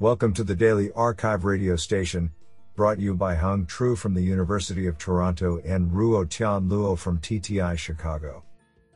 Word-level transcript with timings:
Welcome 0.00 0.34
to 0.34 0.42
the 0.42 0.56
Daily 0.56 0.90
Archive 0.96 1.44
radio 1.44 1.76
station, 1.76 2.32
brought 2.74 2.98
you 2.98 3.14
by 3.14 3.36
Hung 3.36 3.64
Tru 3.64 3.94
from 3.94 4.12
the 4.12 4.20
University 4.20 4.88
of 4.88 4.98
Toronto 4.98 5.60
and 5.64 5.88
Ruo 5.88 6.28
Tian 6.28 6.68
Luo 6.68 6.98
from 6.98 7.20
TTI 7.20 7.78
Chicago. 7.78 8.42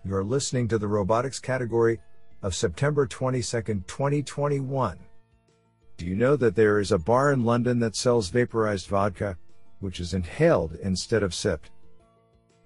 You 0.05 0.17
are 0.17 0.25
listening 0.25 0.67
to 0.69 0.77
the 0.77 0.89
robotics 0.89 1.39
category 1.39 2.01
of 2.43 2.53
September 2.53 3.07
22, 3.07 3.63
2021. 3.87 4.99
Do 5.99 6.05
you 6.05 6.17
know 6.17 6.35
that 6.35 6.57
there 6.57 6.81
is 6.81 6.91
a 6.91 6.99
bar 6.99 7.33
in 7.33 7.45
London 7.45 7.79
that 7.79 7.95
sells 7.95 8.31
vaporized 8.31 8.89
vodka, 8.89 9.39
which 9.79 10.01
is 10.01 10.15
inhaled 10.15 10.77
instead 10.83 11.23
of 11.23 11.33
sipped? 11.33 11.71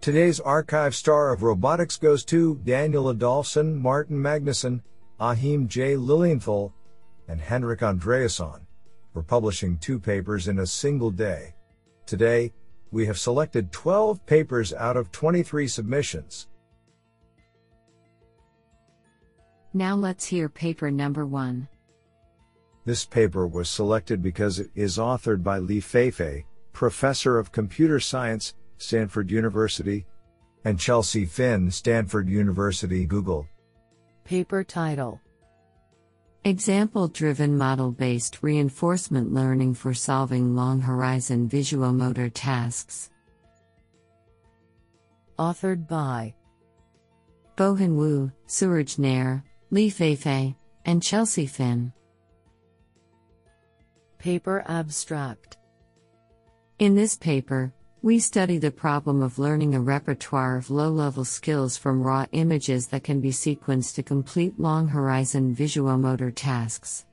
Today's 0.01 0.41
archive 0.41 0.95
star 0.95 1.35
of 1.35 1.43
robotics 1.43 1.99
goes 1.99 2.25
to 2.25 2.59
Daniel 2.64 3.12
Adolfsson, 3.12 3.79
Martin 3.79 4.17
Magnusson, 4.17 4.80
Achim 5.21 5.69
J. 5.69 5.96
Lilienthal, 5.96 6.73
and 7.29 7.40
Henrik 7.40 7.81
Andreasson 7.81 8.61
were 9.14 9.22
publishing 9.22 9.79
two 9.79 9.99
papers 9.99 10.49
in 10.49 10.61
a 10.61 10.67
single 10.67 11.11
day. 11.11 11.54
Today, 12.07 12.53
we 12.90 13.07
have 13.07 13.18
selected 13.18 13.72
12 13.72 14.25
papers 14.26 14.72
out 14.72 14.96
of 14.96 15.12
23 15.12 15.67
submissions. 15.67 16.48
Now 19.75 19.96
let's 19.96 20.26
hear 20.26 20.48
paper 20.48 20.90
number 20.90 21.25
one. 21.25 21.68
This 22.85 23.04
paper 23.04 23.46
was 23.46 23.70
selected 23.70 24.23
because 24.23 24.59
it 24.59 24.70
is 24.75 24.98
authored 24.98 25.43
by 25.43 25.59
Li 25.59 25.81
Feifei, 25.81 26.45
Professor 26.73 27.39
of 27.39 27.53
Computer 27.53 28.00
Science, 28.00 28.54
Stanford 28.76 29.31
University, 29.31 30.04
and 30.64 30.79
Chelsea 30.79 31.25
Finn, 31.25 31.70
Stanford 31.70 32.28
University, 32.28 33.06
Google. 33.06 33.47
Paper 34.25 34.62
title 34.62 35.20
Example 36.45 37.06
driven 37.06 37.56
model 37.56 37.92
based 37.92 38.42
reinforcement 38.42 39.33
learning 39.33 39.75
for 39.75 39.95
solving 39.95 40.57
long 40.57 40.81
horizon 40.81 41.49
visuomotor 41.49 42.33
tasks. 42.34 43.11
Authored 45.39 45.87
by 45.87 46.34
Bohan 47.57 47.95
Wu, 47.95 48.33
Suraj 48.47 48.99
Nair, 48.99 49.45
Li 49.71 49.89
Feifei, 49.89 50.57
and 50.84 51.01
Chelsea 51.01 51.47
Finn. 51.47 51.93
Paper 54.19 54.65
Abstract 54.67 55.59
In 56.81 56.97
this 56.97 57.15
paper, 57.15 57.73
we 58.03 58.19
study 58.19 58.58
the 58.58 58.70
problem 58.70 59.22
of 59.22 59.39
learning 59.39 59.77
a 59.77 59.81
repertoire 59.81 60.56
of 60.56 60.70
low 60.70 60.91
level 60.91 61.25
skills 61.25 61.77
from 61.77 62.03
raw 62.03 62.27
images 62.33 62.89
that 62.89 63.05
can 63.05 63.20
be 63.20 63.31
sequenced 63.31 63.94
to 63.94 64.03
complete 64.03 64.59
long 64.59 64.89
horizon 64.89 65.55
visuomotor 65.55 66.33
tasks. 66.34 67.06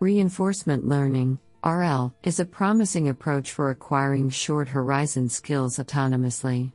Reinforcement 0.00 0.88
learning, 0.88 1.38
RL, 1.62 2.14
is 2.22 2.40
a 2.40 2.46
promising 2.46 3.10
approach 3.10 3.52
for 3.52 3.68
acquiring 3.68 4.30
short 4.30 4.66
horizon 4.66 5.28
skills 5.28 5.76
autonomously. 5.76 6.72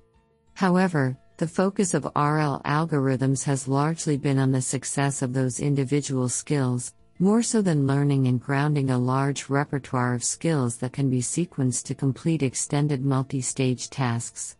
However, 0.53 1.17
the 1.37 1.47
focus 1.47 1.95
of 1.95 2.05
RL 2.05 2.61
algorithms 2.65 3.43
has 3.45 3.67
largely 3.67 4.15
been 4.15 4.37
on 4.37 4.51
the 4.51 4.61
success 4.61 5.23
of 5.23 5.33
those 5.33 5.59
individual 5.59 6.29
skills, 6.29 6.93
more 7.19 7.41
so 7.41 7.61
than 7.61 7.87
learning 7.87 8.27
and 8.27 8.41
grounding 8.41 8.89
a 8.89 8.97
large 8.97 9.49
repertoire 9.49 10.13
of 10.13 10.23
skills 10.23 10.77
that 10.77 10.91
can 10.91 11.09
be 11.09 11.21
sequenced 11.21 11.83
to 11.83 11.95
complete 11.95 12.43
extended 12.43 13.05
multi 13.05 13.39
stage 13.39 13.89
tasks. 13.89 14.57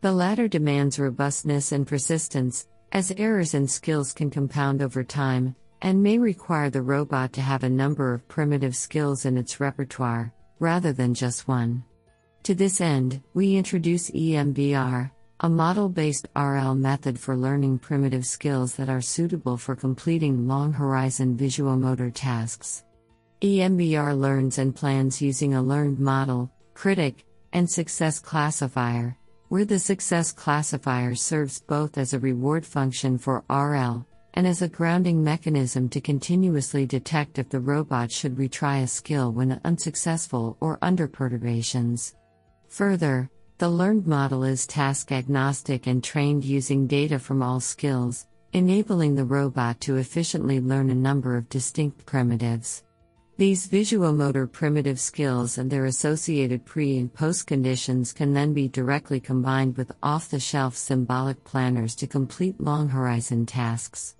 The 0.00 0.12
latter 0.12 0.48
demands 0.48 0.98
robustness 0.98 1.70
and 1.70 1.86
persistence, 1.86 2.66
as 2.90 3.12
errors 3.12 3.54
in 3.54 3.68
skills 3.68 4.12
can 4.12 4.30
compound 4.30 4.82
over 4.82 5.04
time, 5.04 5.54
and 5.80 6.02
may 6.02 6.18
require 6.18 6.70
the 6.70 6.82
robot 6.82 7.32
to 7.34 7.40
have 7.40 7.62
a 7.62 7.70
number 7.70 8.12
of 8.12 8.26
primitive 8.26 8.74
skills 8.74 9.24
in 9.24 9.38
its 9.38 9.60
repertoire, 9.60 10.32
rather 10.58 10.92
than 10.92 11.14
just 11.14 11.46
one. 11.46 11.84
To 12.42 12.54
this 12.54 12.80
end, 12.80 13.22
we 13.34 13.54
introduce 13.54 14.10
EMBR, 14.10 15.10
a 15.44 15.48
model 15.48 15.88
based 15.88 16.28
RL 16.36 16.76
method 16.76 17.18
for 17.18 17.36
learning 17.36 17.76
primitive 17.76 18.24
skills 18.24 18.76
that 18.76 18.88
are 18.88 19.00
suitable 19.00 19.56
for 19.56 19.74
completing 19.74 20.46
long 20.46 20.72
horizon 20.72 21.36
visuomotor 21.36 22.12
tasks. 22.14 22.84
EMBR 23.40 24.16
learns 24.16 24.58
and 24.58 24.72
plans 24.72 25.20
using 25.20 25.54
a 25.54 25.62
learned 25.62 25.98
model, 25.98 26.48
critic, 26.74 27.24
and 27.52 27.68
success 27.68 28.20
classifier, 28.20 29.16
where 29.48 29.64
the 29.64 29.80
success 29.80 30.30
classifier 30.30 31.16
serves 31.16 31.60
both 31.62 31.98
as 31.98 32.14
a 32.14 32.20
reward 32.20 32.64
function 32.64 33.18
for 33.18 33.44
RL 33.50 34.06
and 34.34 34.46
as 34.46 34.62
a 34.62 34.68
grounding 34.68 35.24
mechanism 35.24 35.88
to 35.88 36.00
continuously 36.00 36.86
detect 36.86 37.40
if 37.40 37.48
the 37.48 37.58
robot 37.58 38.12
should 38.12 38.36
retry 38.36 38.84
a 38.84 38.86
skill 38.86 39.32
when 39.32 39.60
unsuccessful 39.64 40.56
or 40.60 40.78
under 40.82 41.08
perturbations. 41.08 42.14
Further, 42.68 43.28
the 43.62 43.68
learned 43.68 44.08
model 44.08 44.42
is 44.42 44.66
task 44.66 45.12
agnostic 45.12 45.86
and 45.86 46.02
trained 46.02 46.44
using 46.44 46.88
data 46.88 47.16
from 47.16 47.44
all 47.44 47.60
skills, 47.60 48.26
enabling 48.54 49.14
the 49.14 49.24
robot 49.24 49.80
to 49.80 49.98
efficiently 49.98 50.58
learn 50.58 50.90
a 50.90 50.94
number 50.96 51.36
of 51.36 51.48
distinct 51.48 52.04
primitives. 52.04 52.82
These 53.36 53.68
visuomotor 53.68 54.50
primitive 54.50 54.98
skills 54.98 55.58
and 55.58 55.70
their 55.70 55.84
associated 55.84 56.66
pre 56.66 56.98
and 56.98 57.14
post 57.14 57.46
conditions 57.46 58.12
can 58.12 58.34
then 58.34 58.52
be 58.52 58.66
directly 58.66 59.20
combined 59.20 59.76
with 59.76 59.92
off 60.02 60.28
the 60.28 60.40
shelf 60.40 60.74
symbolic 60.74 61.44
planners 61.44 61.94
to 61.94 62.08
complete 62.08 62.60
long 62.60 62.88
horizon 62.88 63.46
tasks. 63.46 64.16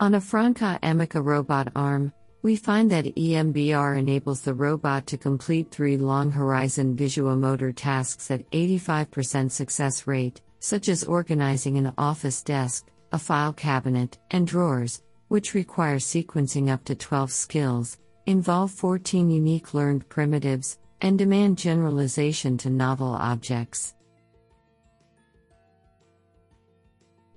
On 0.00 0.14
a 0.14 0.18
Franka 0.18 0.78
Emika 0.82 1.22
robot 1.22 1.70
arm, 1.76 2.10
we 2.42 2.54
find 2.54 2.90
that 2.90 3.16
EMBR 3.16 3.98
enables 3.98 4.42
the 4.42 4.54
robot 4.54 5.06
to 5.08 5.18
complete 5.18 5.70
three 5.70 5.96
long 5.96 6.30
horizon 6.30 6.96
visuomotor 6.96 7.74
tasks 7.74 8.30
at 8.30 8.48
85% 8.50 9.50
success 9.50 10.06
rate, 10.06 10.40
such 10.60 10.88
as 10.88 11.04
organizing 11.04 11.78
an 11.78 11.92
office 11.98 12.42
desk, 12.42 12.86
a 13.12 13.18
file 13.18 13.52
cabinet, 13.52 14.18
and 14.30 14.46
drawers, 14.46 15.02
which 15.28 15.54
require 15.54 15.96
sequencing 15.96 16.70
up 16.70 16.84
to 16.84 16.94
12 16.94 17.32
skills, 17.32 17.98
involve 18.26 18.70
14 18.70 19.30
unique 19.30 19.74
learned 19.74 20.08
primitives, 20.08 20.78
and 21.00 21.18
demand 21.18 21.58
generalization 21.58 22.56
to 22.58 22.70
novel 22.70 23.08
objects. 23.08 23.94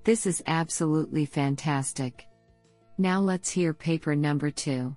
This 0.03 0.25
is 0.25 0.44
absolutely 0.47 1.25
fantastic. 1.25 2.28
Now 2.97 3.19
let's 3.19 3.50
hear 3.50 3.74
paper 3.74 4.16
number 4.16 4.52
two. 4.52 4.96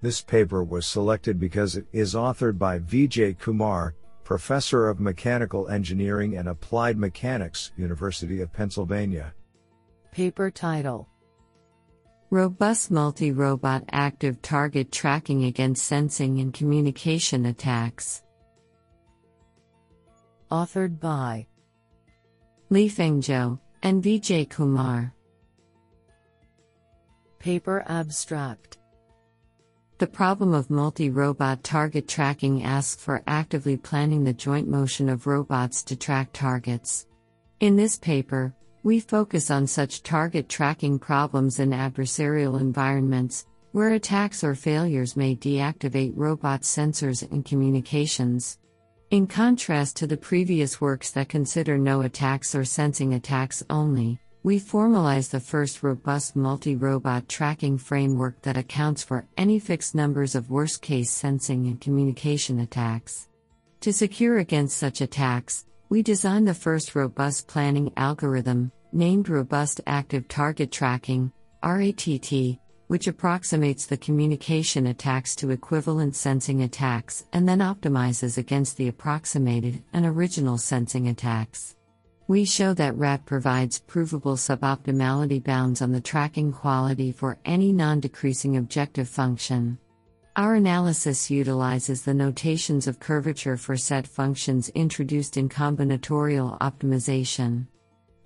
This 0.00 0.20
paper 0.20 0.62
was 0.62 0.86
selected 0.86 1.40
because 1.40 1.76
it 1.76 1.86
is 1.92 2.14
authored 2.14 2.58
by 2.58 2.78
Vijay 2.78 3.38
Kumar, 3.38 3.94
Professor 4.22 4.88
of 4.88 5.00
Mechanical 5.00 5.68
Engineering 5.68 6.36
and 6.36 6.48
Applied 6.48 6.96
Mechanics, 6.98 7.72
University 7.76 8.40
of 8.40 8.52
Pennsylvania. 8.52 9.34
Paper 10.12 10.50
title 10.50 11.08
Robust 12.30 12.90
Multi 12.90 13.32
Robot 13.32 13.84
Active 13.90 14.40
Target 14.42 14.92
Tracking 14.92 15.44
Against 15.44 15.84
Sensing 15.84 16.40
and 16.40 16.52
Communication 16.52 17.46
Attacks. 17.46 18.22
Authored 20.50 21.00
by 21.00 21.46
Li-Feng 22.68 23.22
Zhou 23.22 23.58
and 23.82 24.02
Vijay 24.02 24.48
Kumar. 24.48 25.14
Paper 27.38 27.84
Abstract 27.86 28.78
The 29.98 30.08
problem 30.08 30.54
of 30.54 30.70
multi 30.70 31.08
robot 31.08 31.62
target 31.62 32.08
tracking 32.08 32.64
asks 32.64 33.00
for 33.00 33.22
actively 33.28 33.76
planning 33.76 34.24
the 34.24 34.32
joint 34.32 34.68
motion 34.68 35.08
of 35.08 35.28
robots 35.28 35.84
to 35.84 35.94
track 35.94 36.30
targets. 36.32 37.06
In 37.60 37.76
this 37.76 37.96
paper, 37.96 38.52
we 38.82 38.98
focus 38.98 39.52
on 39.52 39.68
such 39.68 40.02
target 40.02 40.48
tracking 40.48 40.98
problems 40.98 41.60
in 41.60 41.70
adversarial 41.70 42.60
environments, 42.60 43.46
where 43.70 43.90
attacks 43.90 44.42
or 44.42 44.56
failures 44.56 45.16
may 45.16 45.36
deactivate 45.36 46.14
robot 46.16 46.62
sensors 46.62 47.22
and 47.30 47.44
communications. 47.44 48.58
In 49.10 49.28
contrast 49.28 49.96
to 49.98 50.08
the 50.08 50.16
previous 50.16 50.80
works 50.80 51.12
that 51.12 51.28
consider 51.28 51.78
no 51.78 52.00
attacks 52.00 52.56
or 52.56 52.64
sensing 52.64 53.14
attacks 53.14 53.62
only, 53.70 54.18
we 54.42 54.60
formalize 54.60 55.30
the 55.30 55.40
first 55.40 55.82
robust 55.82 56.36
multi 56.36 56.76
robot 56.76 57.28
tracking 57.28 57.76
framework 57.76 58.40
that 58.42 58.56
accounts 58.56 59.02
for 59.02 59.26
any 59.36 59.58
fixed 59.58 59.94
numbers 59.94 60.34
of 60.34 60.50
worst 60.50 60.80
case 60.80 61.10
sensing 61.10 61.66
and 61.66 61.80
communication 61.80 62.60
attacks. 62.60 63.28
To 63.80 63.92
secure 63.92 64.38
against 64.38 64.76
such 64.76 65.00
attacks, 65.00 65.66
we 65.88 66.02
designed 66.02 66.46
the 66.46 66.54
first 66.54 66.94
robust 66.94 67.48
planning 67.48 67.92
algorithm, 67.96 68.70
named 68.92 69.28
Robust 69.28 69.80
Active 69.86 70.28
Target 70.28 70.70
Tracking, 70.70 71.32
RATT, 71.62 72.58
which 72.88 73.06
approximates 73.06 73.86
the 73.86 73.96
communication 73.96 74.86
attacks 74.86 75.34
to 75.36 75.50
equivalent 75.50 76.14
sensing 76.16 76.62
attacks 76.62 77.24
and 77.32 77.48
then 77.48 77.58
optimizes 77.58 78.38
against 78.38 78.76
the 78.76 78.88
approximated 78.88 79.82
and 79.92 80.06
original 80.06 80.58
sensing 80.58 81.08
attacks. 81.08 81.74
We 82.28 82.44
show 82.44 82.74
that 82.74 82.94
RATT 82.98 83.24
provides 83.24 83.78
provable 83.78 84.36
suboptimality 84.36 85.42
bounds 85.42 85.80
on 85.80 85.92
the 85.92 86.00
tracking 86.02 86.52
quality 86.52 87.10
for 87.10 87.38
any 87.46 87.72
non 87.72 88.00
decreasing 88.00 88.58
objective 88.58 89.08
function. 89.08 89.78
Our 90.36 90.56
analysis 90.56 91.30
utilizes 91.30 92.02
the 92.02 92.12
notations 92.12 92.86
of 92.86 93.00
curvature 93.00 93.56
for 93.56 93.78
set 93.78 94.06
functions 94.06 94.68
introduced 94.74 95.38
in 95.38 95.48
combinatorial 95.48 96.58
optimization. 96.58 97.66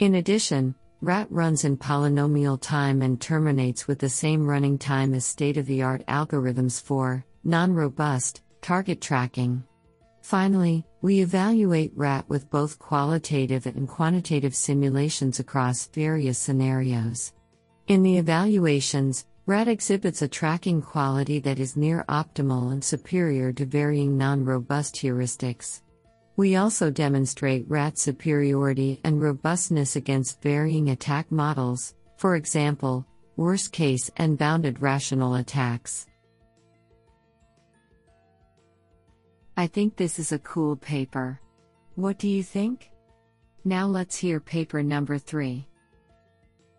In 0.00 0.16
addition, 0.16 0.74
RATT 1.00 1.30
runs 1.30 1.64
in 1.64 1.76
polynomial 1.76 2.60
time 2.60 3.02
and 3.02 3.20
terminates 3.20 3.86
with 3.86 4.00
the 4.00 4.08
same 4.08 4.44
running 4.44 4.78
time 4.78 5.14
as 5.14 5.24
state 5.24 5.56
of 5.56 5.66
the 5.66 5.82
art 5.82 6.04
algorithms 6.08 6.82
for 6.82 7.24
non 7.44 7.72
robust 7.72 8.42
target 8.62 9.00
tracking. 9.00 9.62
Finally, 10.22 10.84
we 11.02 11.20
evaluate 11.20 11.92
RATT 11.96 12.28
with 12.28 12.48
both 12.48 12.78
qualitative 12.78 13.66
and 13.66 13.88
quantitative 13.88 14.54
simulations 14.54 15.40
across 15.40 15.88
various 15.88 16.38
scenarios. 16.38 17.32
In 17.88 18.04
the 18.04 18.18
evaluations, 18.18 19.26
RATT 19.44 19.66
exhibits 19.66 20.22
a 20.22 20.28
tracking 20.28 20.80
quality 20.80 21.40
that 21.40 21.58
is 21.58 21.76
near 21.76 22.04
optimal 22.08 22.70
and 22.70 22.82
superior 22.82 23.52
to 23.52 23.66
varying 23.66 24.16
non 24.16 24.44
robust 24.44 24.94
heuristics. 24.94 25.82
We 26.36 26.54
also 26.54 26.88
demonstrate 26.88 27.68
RATT 27.68 27.98
superiority 27.98 29.00
and 29.02 29.20
robustness 29.20 29.96
against 29.96 30.40
varying 30.40 30.90
attack 30.90 31.32
models, 31.32 31.94
for 32.16 32.36
example, 32.36 33.04
worst 33.36 33.72
case 33.72 34.08
and 34.18 34.38
bounded 34.38 34.80
rational 34.80 35.34
attacks. 35.34 36.06
I 39.56 39.66
think 39.66 39.96
this 39.96 40.18
is 40.18 40.32
a 40.32 40.38
cool 40.38 40.76
paper. 40.76 41.40
What 41.94 42.18
do 42.18 42.28
you 42.28 42.42
think? 42.42 42.90
Now 43.64 43.86
let's 43.86 44.16
hear 44.16 44.40
paper 44.40 44.82
number 44.82 45.18
3. 45.18 45.66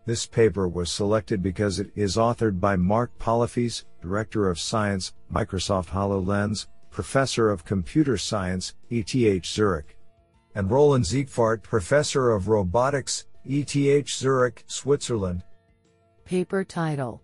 This 0.06 0.26
paper 0.26 0.68
was 0.68 0.90
selected 0.90 1.42
because 1.42 1.80
it 1.80 1.90
is 1.94 2.16
authored 2.16 2.60
by 2.60 2.76
Mark 2.76 3.16
Pollefeys, 3.18 3.84
Director 4.02 4.50
of 4.50 4.58
Science, 4.58 5.14
Microsoft 5.32 5.86
HoloLens, 5.86 6.66
Professor 6.90 7.48
of 7.48 7.64
Computer 7.64 8.18
Science, 8.18 8.74
ETH 8.90 9.46
Zurich, 9.46 9.96
and 10.54 10.70
Roland 10.70 11.04
Siegwart, 11.04 11.62
Professor 11.62 12.32
of 12.32 12.48
Robotics, 12.48 13.24
ETH 13.44 14.08
Zurich, 14.08 14.64
Switzerland. 14.66 15.42
Paper 16.24 16.64
title 16.64 17.22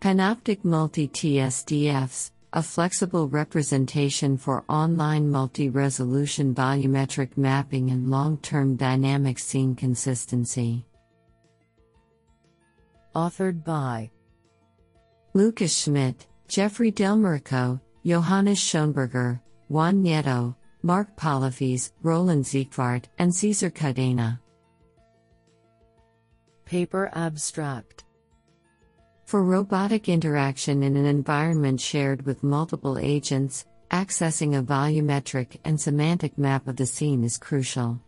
Panoptic 0.00 0.64
Multi 0.64 1.08
TSDFs, 1.08 2.30
a 2.52 2.62
flexible 2.62 3.28
representation 3.28 4.36
for 4.36 4.64
online 4.68 5.30
multi 5.30 5.68
resolution 5.68 6.54
volumetric 6.54 7.36
mapping 7.36 7.90
and 7.90 8.10
long 8.10 8.36
term 8.38 8.76
dynamic 8.76 9.38
scene 9.38 9.74
consistency 9.74 10.84
authored 13.14 13.64
by 13.64 14.10
Lukas 15.34 15.76
Schmid, 15.76 16.26
Jeffrey 16.48 16.90
Delmerico, 16.90 17.80
Johannes 18.04 18.58
Schoenberger, 18.58 19.40
Juan 19.68 20.02
Nieto, 20.02 20.56
Mark 20.82 21.16
Pollefeys, 21.16 21.92
Roland 22.02 22.44
Siegwart, 22.44 23.04
and 23.18 23.34
Cesar 23.34 23.70
Cadena. 23.70 24.40
Paper 26.64 27.10
Abstract 27.14 28.04
For 29.30 29.44
robotic 29.44 30.08
interaction 30.08 30.82
in 30.82 30.96
an 30.96 31.06
environment 31.06 31.80
shared 31.80 32.26
with 32.26 32.42
multiple 32.42 32.98
agents, 32.98 33.64
accessing 33.92 34.58
a 34.58 34.60
volumetric 34.60 35.56
and 35.64 35.80
semantic 35.80 36.36
map 36.36 36.66
of 36.66 36.74
the 36.74 36.84
scene 36.84 37.22
is 37.22 37.38
crucial. 37.38 38.00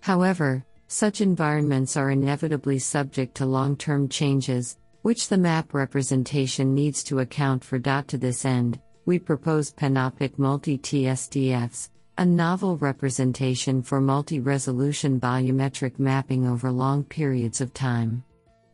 However, 0.00 0.64
such 0.86 1.20
environments 1.20 1.94
are 1.98 2.10
inevitably 2.10 2.78
subject 2.78 3.34
to 3.34 3.44
long 3.44 3.76
term 3.76 4.08
changes, 4.08 4.78
which 5.02 5.28
the 5.28 5.36
map 5.36 5.74
representation 5.74 6.74
needs 6.74 7.04
to 7.04 7.18
account 7.18 7.62
for. 7.62 7.78
To 7.78 8.16
this 8.16 8.46
end, 8.46 8.80
we 9.04 9.18
propose 9.18 9.74
Panoptic 9.74 10.38
Multi 10.38 10.78
TSDFs, 10.78 11.90
a 12.16 12.24
novel 12.24 12.78
representation 12.78 13.82
for 13.82 14.00
multi 14.00 14.40
resolution 14.40 15.20
volumetric 15.20 15.98
mapping 15.98 16.48
over 16.48 16.72
long 16.72 17.04
periods 17.04 17.60
of 17.60 17.74
time. 17.74 18.24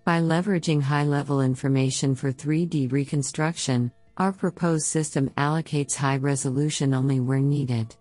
By 0.08 0.22
leveraging 0.22 0.80
high 0.80 1.04
level 1.04 1.42
information 1.42 2.14
for 2.14 2.32
3D 2.32 2.90
reconstruction, 2.90 3.92
our 4.16 4.32
proposed 4.32 4.86
system 4.86 5.28
allocates 5.36 5.96
high 5.96 6.16
resolution 6.16 6.94
only 6.94 7.20
where 7.20 7.40
needed. 7.40 7.94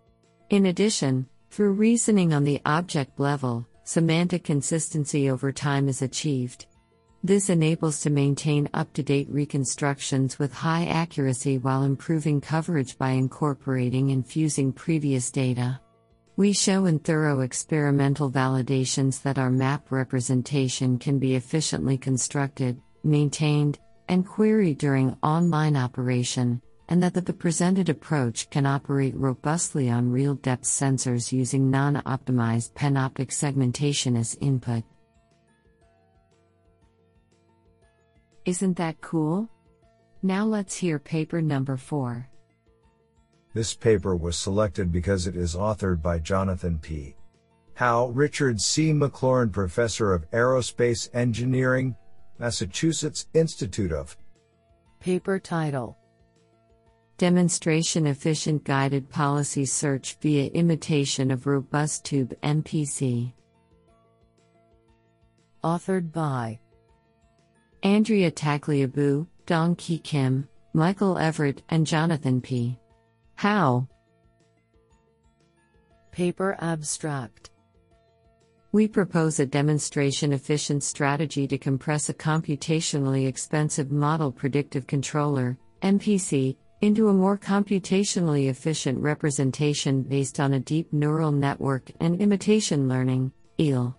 In 0.49 0.67
addition, 0.67 1.27
through 1.49 1.73
reasoning 1.73 2.33
on 2.33 2.45
the 2.45 2.61
object 2.65 3.19
level, 3.19 3.67
semantic 3.83 4.45
consistency 4.45 5.29
over 5.29 5.51
time 5.51 5.89
is 5.89 6.01
achieved. 6.01 6.67
This 7.25 7.49
enables 7.49 7.99
to 8.03 8.09
maintain 8.09 8.69
up 8.73 8.93
to 8.93 9.03
date 9.03 9.27
reconstructions 9.29 10.39
with 10.39 10.53
high 10.53 10.85
accuracy 10.85 11.57
while 11.57 11.83
improving 11.83 12.39
coverage 12.39 12.97
by 12.97 13.09
incorporating 13.09 14.11
and 14.11 14.25
fusing 14.25 14.71
previous 14.71 15.29
data. 15.29 15.81
We 16.37 16.53
show 16.53 16.85
in 16.85 16.99
thorough 16.99 17.39
experimental 17.39 18.29
validations 18.29 19.23
that 19.23 19.39
our 19.39 19.49
map 19.49 19.91
representation 19.91 20.99
can 20.99 21.17
be 21.17 21.33
efficiently 21.33 21.97
constructed, 21.97 22.79
maintained, 23.03 23.79
and 24.07 24.23
queried 24.23 24.77
during 24.77 25.17
online 25.23 25.75
operation, 25.75 26.61
and 26.89 27.01
that 27.01 27.15
the 27.15 27.33
presented 27.33 27.89
approach 27.89 28.51
can 28.51 28.67
operate 28.67 29.15
robustly 29.15 29.89
on 29.89 30.11
real 30.11 30.35
depth 30.35 30.65
sensors 30.65 31.31
using 31.31 31.71
non 31.71 31.95
optimized 32.05 32.73
panoptic 32.73 33.31
segmentation 33.31 34.15
as 34.15 34.37
input. 34.39 34.83
Isn't 38.45 38.77
that 38.77 39.01
cool? 39.01 39.49
Now 40.21 40.45
let's 40.45 40.75
hear 40.75 40.99
paper 40.99 41.41
number 41.41 41.77
4. 41.77 42.29
This 43.57 43.73
paper 43.73 44.15
was 44.15 44.37
selected 44.37 44.91
because 44.91 45.25
it 45.25 45.35
is 45.35 45.55
authored 45.55 45.99
by 45.99 46.19
Jonathan 46.19 46.77
P. 46.77 47.15
How, 47.73 48.09
Richard 48.09 48.61
C. 48.61 48.91
Maclaurin 48.93 49.51
Professor 49.51 50.13
of 50.13 50.29
Aerospace 50.29 51.09
Engineering, 51.15 51.95
Massachusetts 52.37 53.25
Institute 53.33 53.91
of 53.91 54.15
Paper 54.99 55.39
title 55.39 55.97
Demonstration 57.17 58.05
Efficient 58.05 58.63
Guided 58.63 59.09
Policy 59.09 59.65
Search 59.65 60.17
via 60.21 60.51
Imitation 60.51 61.31
of 61.31 61.47
Robust 61.47 62.05
Tube 62.05 62.35
MPC. 62.43 63.33
Authored 65.63 66.11
by 66.11 66.59
Andrea 67.81 68.29
Tagliabue, 68.29 69.25
Dong 69.47 69.75
Ki 69.75 69.97
Kim, 69.97 70.47
Michael 70.73 71.17
Everett, 71.17 71.63
and 71.69 71.87
Jonathan 71.87 72.39
P. 72.39 72.77
How? 73.37 73.87
Paper 76.11 76.57
Abstract 76.59 77.51
We 78.71 78.87
propose 78.87 79.39
a 79.39 79.45
demonstration 79.45 80.33
efficient 80.33 80.83
strategy 80.83 81.47
to 81.47 81.57
compress 81.59 82.09
a 82.09 82.15
computationally 82.15 83.27
expensive 83.27 83.91
model 83.91 84.31
predictive 84.31 84.87
controller, 84.87 85.55
MPC, 85.83 86.55
into 86.81 87.09
a 87.09 87.13
more 87.13 87.37
computationally 87.37 88.49
efficient 88.49 88.97
representation 88.97 90.01
based 90.01 90.39
on 90.39 90.53
a 90.53 90.59
deep 90.59 90.91
neural 90.91 91.31
network 91.31 91.91
and 91.99 92.19
imitation 92.19 92.89
learning, 92.89 93.31
IL. 93.59 93.95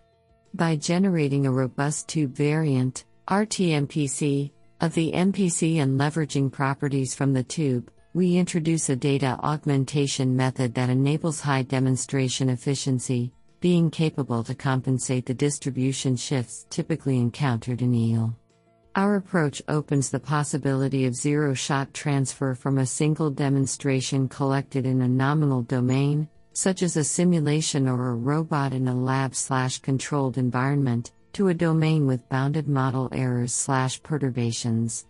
By 0.54 0.74
generating 0.74 1.46
a 1.46 1.52
robust 1.52 2.08
tube 2.08 2.34
variant, 2.34 3.04
RTMPC, 3.28 4.50
of 4.80 4.94
the 4.94 5.12
MPC 5.12 5.76
and 5.76 5.98
leveraging 5.98 6.50
properties 6.50 7.14
from 7.14 7.32
the 7.32 7.44
tube, 7.44 7.88
we 8.18 8.36
introduce 8.36 8.88
a 8.88 8.96
data 8.96 9.38
augmentation 9.44 10.34
method 10.34 10.74
that 10.74 10.90
enables 10.90 11.40
high 11.40 11.62
demonstration 11.62 12.48
efficiency, 12.48 13.32
being 13.60 13.92
capable 13.92 14.42
to 14.42 14.56
compensate 14.56 15.24
the 15.24 15.32
distribution 15.32 16.16
shifts 16.16 16.66
typically 16.68 17.16
encountered 17.16 17.80
in 17.80 17.94
IL. 17.94 18.34
Our 18.96 19.14
approach 19.14 19.62
opens 19.68 20.10
the 20.10 20.18
possibility 20.18 21.06
of 21.06 21.14
zero 21.14 21.54
shot 21.54 21.94
transfer 21.94 22.56
from 22.56 22.78
a 22.78 22.86
single 22.86 23.30
demonstration 23.30 24.28
collected 24.28 24.84
in 24.84 25.00
a 25.02 25.06
nominal 25.06 25.62
domain, 25.62 26.28
such 26.54 26.82
as 26.82 26.96
a 26.96 27.04
simulation 27.04 27.88
or 27.88 28.08
a 28.08 28.16
robot 28.16 28.72
in 28.72 28.88
a 28.88 28.96
lab 28.96 29.32
slash 29.36 29.78
controlled 29.78 30.38
environment, 30.38 31.12
to 31.34 31.46
a 31.46 31.54
domain 31.54 32.04
with 32.04 32.28
bounded 32.28 32.66
model 32.66 33.08
errors 33.12 33.54
slash 33.54 34.02
perturbations. 34.02 35.06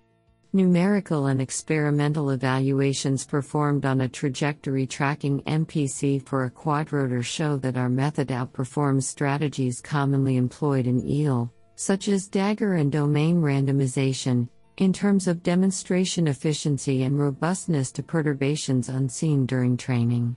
Numerical 0.54 1.26
and 1.26 1.42
experimental 1.42 2.30
evaluations 2.30 3.26
performed 3.26 3.84
on 3.84 4.00
a 4.00 4.08
trajectory 4.08 4.86
tracking 4.86 5.42
MPC 5.42 6.26
for 6.26 6.44
a 6.44 6.50
quadrotor 6.50 7.22
show 7.22 7.58
that 7.58 7.76
our 7.76 7.90
method 7.90 8.28
outperforms 8.28 9.02
strategies 9.02 9.82
commonly 9.82 10.38
employed 10.38 10.86
in 10.86 11.06
IL, 11.06 11.52
such 11.74 12.08
as 12.08 12.30
DAgger 12.30 12.80
and 12.80 12.90
domain 12.90 13.42
randomization, 13.42 14.48
in 14.78 14.90
terms 14.90 15.28
of 15.28 15.42
demonstration 15.42 16.28
efficiency 16.28 17.02
and 17.02 17.18
robustness 17.18 17.92
to 17.92 18.02
perturbations 18.02 18.88
unseen 18.88 19.44
during 19.44 19.76
training. 19.76 20.34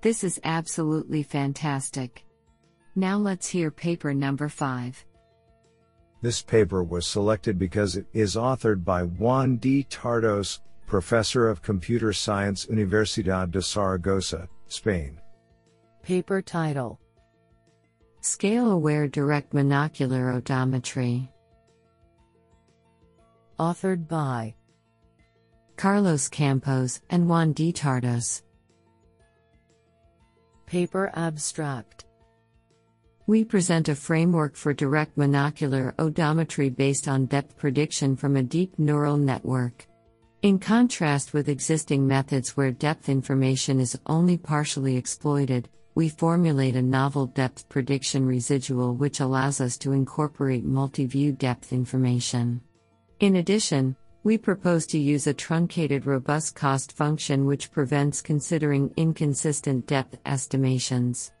This 0.00 0.22
is 0.22 0.40
absolutely 0.44 1.24
fantastic. 1.24 2.24
Now 2.94 3.16
let's 3.16 3.48
hear 3.48 3.72
paper 3.72 4.14
number 4.14 4.48
5. 4.48 5.04
This 6.22 6.40
paper 6.40 6.84
was 6.84 7.04
selected 7.04 7.58
because 7.58 7.96
it 7.96 8.06
is 8.12 8.36
authored 8.36 8.84
by 8.84 9.02
Juan 9.02 9.56
D. 9.56 9.84
Tardos, 9.90 10.60
Professor 10.86 11.48
of 11.48 11.62
Computer 11.62 12.12
Science 12.12 12.66
Universidad 12.66 13.50
de 13.50 13.60
Zaragoza, 13.60 14.48
Spain. 14.68 15.20
Paper 16.04 16.40
title 16.40 17.00
Scale 18.20 18.70
Aware 18.70 19.08
Direct 19.08 19.52
Monocular 19.52 20.40
Odometry. 20.40 21.28
Authored 23.58 24.06
by 24.06 24.54
Carlos 25.76 26.28
Campos 26.28 27.00
and 27.10 27.28
Juan 27.28 27.52
D. 27.52 27.72
Tardos. 27.72 28.42
Paper 30.66 31.10
Abstract 31.14 32.04
We 33.32 33.46
present 33.46 33.88
a 33.88 33.94
framework 33.94 34.56
for 34.56 34.74
direct 34.74 35.16
monocular 35.16 35.94
odometry 35.94 36.68
based 36.68 37.08
on 37.08 37.24
depth 37.24 37.56
prediction 37.56 38.14
from 38.14 38.36
a 38.36 38.42
deep 38.42 38.78
neural 38.78 39.16
network. 39.16 39.86
In 40.42 40.58
contrast 40.58 41.32
with 41.32 41.48
existing 41.48 42.06
methods 42.06 42.58
where 42.58 42.70
depth 42.70 43.08
information 43.08 43.80
is 43.80 43.98
only 44.04 44.36
partially 44.36 44.98
exploited, 44.98 45.70
we 45.94 46.10
formulate 46.10 46.76
a 46.76 46.82
novel 46.82 47.24
depth 47.24 47.70
prediction 47.70 48.26
residual 48.26 48.96
which 48.96 49.20
allows 49.20 49.62
us 49.62 49.78
to 49.78 49.92
incorporate 49.92 50.66
multi 50.66 51.06
view 51.06 51.32
depth 51.32 51.72
information. 51.72 52.60
In 53.20 53.36
addition, 53.36 53.96
we 54.24 54.36
propose 54.36 54.84
to 54.88 54.98
use 54.98 55.26
a 55.26 55.32
truncated 55.32 56.04
robust 56.04 56.54
cost 56.54 56.92
function 56.92 57.46
which 57.46 57.72
prevents 57.72 58.20
considering 58.20 58.92
inconsistent 58.98 59.86
depth 59.86 60.18
estimations. 60.26 61.32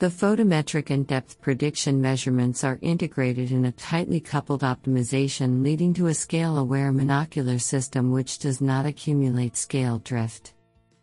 The 0.00 0.06
photometric 0.06 0.90
and 0.90 1.06
depth 1.06 1.40
prediction 1.40 2.00
measurements 2.00 2.64
are 2.64 2.80
integrated 2.82 3.52
in 3.52 3.64
a 3.64 3.72
tightly 3.72 4.18
coupled 4.18 4.62
optimization, 4.62 5.62
leading 5.62 5.94
to 5.94 6.08
a 6.08 6.14
scale 6.14 6.58
aware 6.58 6.92
monocular 6.92 7.60
system 7.62 8.10
which 8.10 8.40
does 8.40 8.60
not 8.60 8.86
accumulate 8.86 9.56
scale 9.56 10.00
drift. 10.00 10.52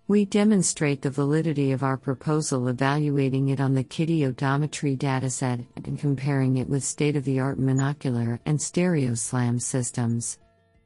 We 0.10 0.26
demonstrate 0.26 1.02
the 1.02 1.10
validity 1.10 1.72
of 1.72 1.84
our 1.84 1.96
proposal 1.96 2.68
evaluating 2.68 3.48
it 3.48 3.62
on 3.62 3.76
the 3.76 3.84
KITTI 3.86 4.34
odometry 4.34 4.98
dataset 4.98 5.66
and 5.78 5.98
comparing 5.98 6.58
it 6.58 6.68
with 6.68 6.84
state 6.84 7.16
of 7.16 7.24
the 7.24 7.40
art 7.40 7.62
monocular 7.62 8.40
and 8.46 8.62
stereo 8.62 9.14
SLAM 9.14 9.60
systems. 9.60 10.38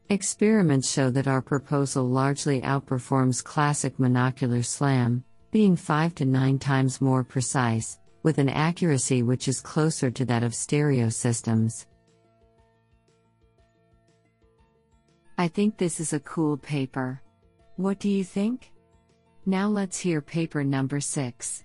Experiments 0.09 0.91
show 0.91 1.09
that 1.09 1.27
our 1.27 1.41
proposal 1.41 2.07
largely 2.07 2.61
outperforms 2.61 3.43
classic 3.43 3.97
monocular 3.97 4.63
SLAM, 4.63 5.23
being 5.55 5.77
5 5.77 6.13
to 6.15 6.25
9 6.25 6.59
times 6.59 6.99
more 6.99 7.23
precise, 7.23 7.97
with 8.23 8.39
an 8.39 8.49
accuracy 8.49 9.23
which 9.23 9.47
is 9.47 9.61
closer 9.61 10.11
to 10.11 10.25
that 10.25 10.43
of 10.43 10.53
stereo 10.53 11.07
systems. 11.07 11.87
I 15.37 15.47
think 15.47 15.77
this 15.77 16.01
is 16.01 16.11
a 16.11 16.19
cool 16.19 16.57
paper. 16.57 17.21
What 17.77 17.99
do 17.99 18.09
you 18.09 18.25
think? 18.25 18.73
Now 19.45 19.69
let's 19.69 19.97
hear 19.97 20.19
paper 20.19 20.61
number 20.61 20.99
6. 20.99 21.63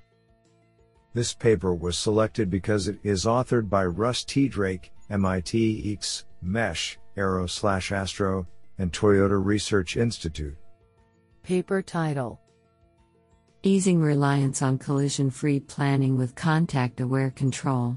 This 1.13 1.35
paper 1.35 1.75
was 1.75 1.99
selected 1.99 2.49
because 2.49 2.87
it 2.87 3.01
is 3.03 3.25
authored 3.25 3.69
by 3.69 3.87
Russ 3.87 4.23
Tedrake, 4.23 4.91
MIT 5.11 5.93
X, 5.93 6.27
Mesh, 6.41 6.97
Aero 7.17 7.49
slash 7.49 7.91
Astro, 7.91 8.47
and 8.79 8.93
Toyota 8.93 9.45
Research 9.45 9.97
Institute. 9.97 10.57
Paper 11.43 11.83
title 11.83 12.41
Easing 13.63 14.01
reliance 14.01 14.63
on 14.63 14.79
collision 14.79 15.29
free 15.29 15.61
planning 15.61 16.17
with 16.17 16.35
contact 16.35 16.99
aware 16.99 17.31
control. 17.31 17.95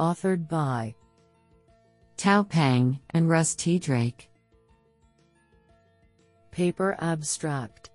Authored 0.00 0.48
by 0.48 0.94
Tao 2.16 2.42
Pang 2.42 2.98
and 3.10 3.28
Russ 3.28 3.54
Tedrake. 3.54 4.28
Paper 6.52 6.96
Abstract 7.00 7.90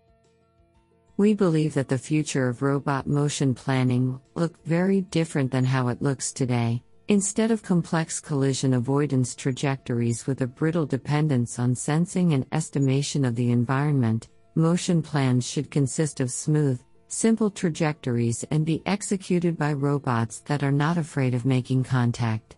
We 1.17 1.33
believe 1.33 1.73
that 1.73 1.87
the 1.87 1.97
future 1.97 2.47
of 2.47 2.61
robot 2.61 3.07
motion 3.07 3.55
planning 3.55 4.11
will 4.11 4.21
look 4.35 4.63
very 4.65 5.01
different 5.01 5.51
than 5.51 5.65
how 5.65 5.87
it 5.87 5.99
looks 5.99 6.31
today. 6.31 6.83
Instead 7.07 7.49
of 7.49 7.63
complex 7.63 8.19
collision 8.19 8.75
avoidance 8.75 9.33
trajectories 9.33 10.27
with 10.27 10.41
a 10.41 10.47
brittle 10.47 10.85
dependence 10.85 11.57
on 11.57 11.73
sensing 11.73 12.33
and 12.33 12.45
estimation 12.51 13.25
of 13.25 13.35
the 13.35 13.51
environment, 13.51 14.29
motion 14.55 15.01
plans 15.01 15.48
should 15.48 15.72
consist 15.72 16.19
of 16.19 16.31
smooth, 16.31 16.81
simple 17.07 17.50
trajectories 17.50 18.43
and 18.51 18.65
be 18.65 18.81
executed 18.86 19.57
by 19.57 19.74
robots 19.74 20.39
that 20.41 20.63
are 20.63 20.72
not 20.72 20.98
afraid 20.98 21.33
of 21.33 21.45
making 21.45 21.83
contact. 21.83 22.55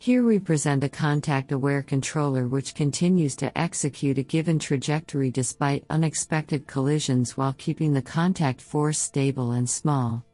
Here 0.00 0.24
we 0.24 0.38
present 0.38 0.84
a 0.84 0.88
contact 0.88 1.50
aware 1.50 1.82
controller 1.82 2.46
which 2.46 2.74
continues 2.74 3.34
to 3.36 3.58
execute 3.58 4.18
a 4.18 4.22
given 4.22 4.58
trajectory 4.58 5.30
despite 5.30 5.84
unexpected 5.90 6.68
collisions 6.68 7.36
while 7.36 7.52
keeping 7.58 7.92
the 7.92 8.02
contact 8.02 8.60
force 8.60 8.98
stable 8.98 9.52
and 9.52 9.68
small. 9.68 10.24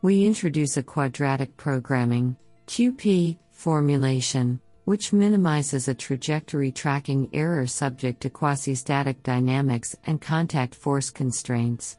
We 0.00 0.24
introduce 0.24 0.78
a 0.78 0.82
quadratic 0.82 1.54
programming 1.58 2.36
QP 2.66 3.36
formulation 3.50 4.58
which 4.90 5.12
minimizes 5.12 5.86
a 5.86 5.94
trajectory 5.94 6.72
tracking 6.72 7.30
error 7.32 7.64
subject 7.64 8.20
to 8.20 8.28
quasi 8.28 8.74
static 8.74 9.22
dynamics 9.22 9.94
and 10.06 10.20
contact 10.20 10.74
force 10.74 11.10
constraints. 11.10 11.96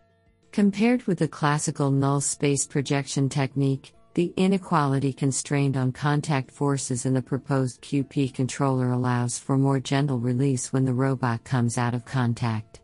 Compared 0.52 1.02
with 1.04 1.18
the 1.20 1.28
classical 1.30 1.90
null 1.90 2.20
space 2.20 2.68
projection 2.68 3.30
technique, 3.30 3.94
the 4.14 4.34
inequality 4.36 5.14
constrained 5.14 5.78
on 5.78 5.94
contact 5.94 6.52
forces 6.52 7.06
in 7.06 7.14
the 7.14 7.22
proposed 7.22 7.82
QP 7.82 8.34
controller 8.34 8.92
allows 8.92 9.40
for 9.40 9.58
more 9.58 9.80
gentle 9.80 10.20
release 10.20 10.74
when 10.74 10.84
the 10.84 10.94
robot 10.94 11.46
comes 11.46 11.78
out 11.78 11.94
of 11.94 12.04
contact. 12.04 12.82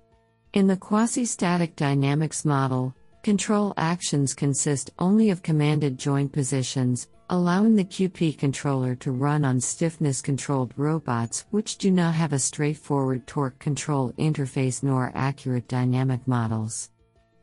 In 0.54 0.68
the 0.68 0.78
quasi 0.78 1.26
static 1.26 1.76
dynamics 1.76 2.46
model, 2.46 2.96
control 3.24 3.74
actions 3.76 4.34
consist 4.34 4.90
only 5.00 5.32
of 5.32 5.44
commanded 5.44 5.98
joint 5.98 6.32
positions, 6.32 7.10
allowing 7.30 7.76
the 7.76 7.84
QP 7.84 8.38
controller 8.38 8.96
to 8.96 9.12
run 9.12 9.44
on 9.44 9.60
stiffness 9.60 10.22
controlled 10.22 10.74
robots 10.78 11.46
which 11.52 11.78
do 11.78 11.92
not 11.92 12.14
have 12.14 12.32
a 12.32 12.40
straightforward 12.40 13.28
torque 13.28 13.60
control 13.60 14.14
interface 14.14 14.82
nor 14.82 15.12
accurate 15.14 15.68
dynamic 15.68 16.26
models. 16.28 16.90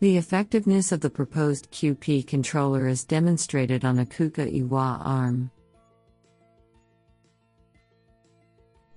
The 0.00 0.16
effectiveness 0.16 0.92
of 0.92 1.00
the 1.00 1.10
proposed 1.10 1.70
QP 1.70 2.26
controller 2.26 2.88
is 2.88 3.04
demonstrated 3.04 3.84
on 3.84 3.98
a 3.98 4.06
KUKA 4.06 4.54
IWA 4.54 5.00
arm. 5.04 5.50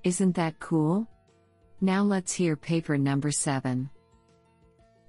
Isn't 0.03 0.35
that 0.35 0.59
cool? 0.59 1.07
Now 1.81 2.03
let's 2.03 2.33
hear 2.33 2.55
paper 2.55 2.97
number 2.97 3.31
7. 3.31 3.89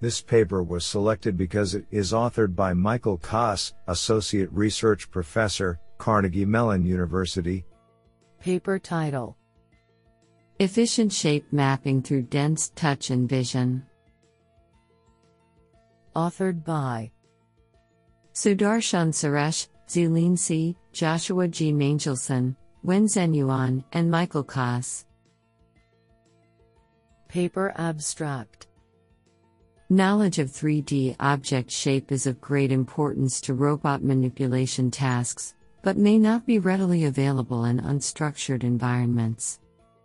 This 0.01 0.21
paper 0.21 0.63
was 0.63 0.87
selected 0.87 1.37
because 1.37 1.75
it 1.75 1.85
is 1.91 2.13
authored 2.13 2.55
by 2.55 2.73
Michael 2.73 3.19
Kaess, 3.19 3.73
Associate 3.89 4.49
Research 4.53 5.11
Professor, 5.11 5.81
Carnegie 5.99 6.45
Mellon 6.45 6.85
University. 6.85 7.65
Paper 8.41 8.79
title 8.79 9.37
Efficient 10.61 11.13
Shape 11.13 11.53
Mapping 11.53 12.03
Through 12.03 12.23
Dense 12.23 12.71
Touch 12.77 13.11
and 13.11 13.29
Vision. 13.29 13.85
Authored 16.15 16.65
by 16.65 17.11
Sudarshan 18.35 19.11
Suresh, 19.11 19.67
Zilin 19.89 20.39
Si, 20.39 20.77
Joshua 20.93 21.49
G. 21.49 21.73
Mangelson, 21.73 22.55
Wenzhen 22.87 23.35
Yuan, 23.35 23.83
and 23.93 24.09
Michael 24.09 24.45
Kaess. 24.45 25.07
Paper 27.27 27.73
Abstract 27.77 28.68
Knowledge 29.91 30.39
of 30.39 30.51
3D 30.51 31.17
object 31.19 31.71
shape 31.71 32.13
is 32.13 32.27
of 32.27 32.43
great 32.43 32.71
importance 32.71 33.41
to 33.41 33.55
robot 33.55 34.05
manipulation 34.05 34.91
tasks, 34.91 35.55
but 35.81 35.97
may 35.97 36.19
not 36.19 36.45
be 36.45 36.59
readily 36.59 37.07
available 37.07 37.65
in 37.65 37.81
unstructured 37.81 38.65
environments. 38.65 39.61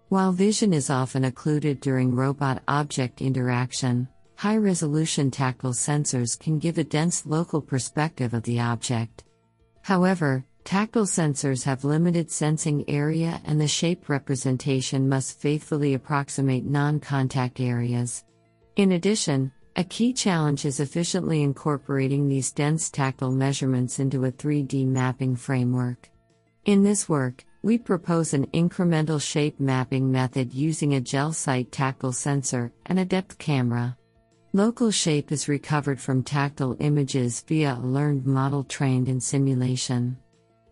While 0.07 0.31
vision 0.31 0.71
is 0.71 0.89
often 0.89 1.25
occluded 1.25 1.81
during 1.81 2.15
robot 2.15 2.63
object 2.65 3.21
interaction, 3.21 4.07
high 4.37 4.55
resolution 4.55 5.29
tactile 5.29 5.73
sensors 5.73 6.39
can 6.39 6.59
give 6.59 6.77
a 6.77 6.85
dense 6.85 7.25
local 7.25 7.61
perspective 7.61 8.33
of 8.33 8.43
the 8.43 8.61
object. 8.61 9.25
However, 9.81 10.45
tactile 10.63 11.03
sensors 11.03 11.65
have 11.65 11.83
limited 11.83 12.31
sensing 12.31 12.85
area 12.87 13.41
and 13.43 13.59
the 13.59 13.67
shape 13.67 14.07
representation 14.07 15.09
must 15.09 15.41
faithfully 15.41 15.93
approximate 15.93 16.63
non 16.63 17.01
contact 17.01 17.59
areas. 17.59 18.23
In 18.77 18.93
addition, 18.93 19.51
a 19.75 19.83
key 19.83 20.13
challenge 20.13 20.65
is 20.65 20.79
efficiently 20.79 21.41
incorporating 21.41 22.27
these 22.27 22.51
dense 22.51 22.91
tactile 22.91 23.31
measurements 23.31 23.97
into 23.97 24.25
a 24.25 24.31
3D 24.31 24.85
mapping 24.85 25.35
framework. 25.35 26.09
In 26.65 26.83
this 26.83 27.09
work, 27.09 27.43
we 27.63 27.79
propose 27.79 28.33
an 28.33 28.45
incremental 28.47 29.19
shape 29.19 29.59
mapping 29.59 30.11
method 30.11 30.53
using 30.53 30.95
a 30.95 31.01
GelSight 31.01 31.69
tactile 31.71 32.11
sensor 32.11 32.71
and 32.85 32.99
a 32.99 33.05
depth 33.05 33.39
camera. 33.39 33.97
Local 34.53 34.91
shape 34.91 35.31
is 35.31 35.47
recovered 35.47 35.99
from 35.99 36.21
tactile 36.21 36.77
images 36.79 37.43
via 37.47 37.73
a 37.73 37.79
learned 37.79 38.27
model 38.27 38.63
trained 38.63 39.09
in 39.09 39.19
simulation. 39.19 40.17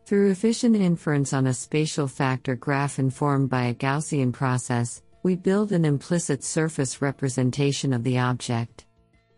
Through 0.06 0.30
efficient 0.30 0.76
inference 0.76 1.34
on 1.34 1.48
a 1.48 1.54
spatial 1.54 2.08
factor 2.08 2.56
graph 2.56 3.00
informed 3.00 3.50
by 3.50 3.64
a 3.64 3.74
Gaussian 3.74 4.32
process, 4.32 5.02
we 5.24 5.36
build 5.36 5.72
an 5.72 5.86
implicit 5.86 6.44
surface 6.44 7.02
representation 7.02 7.94
of 7.94 8.04
the 8.04 8.20
object. 8.20 8.86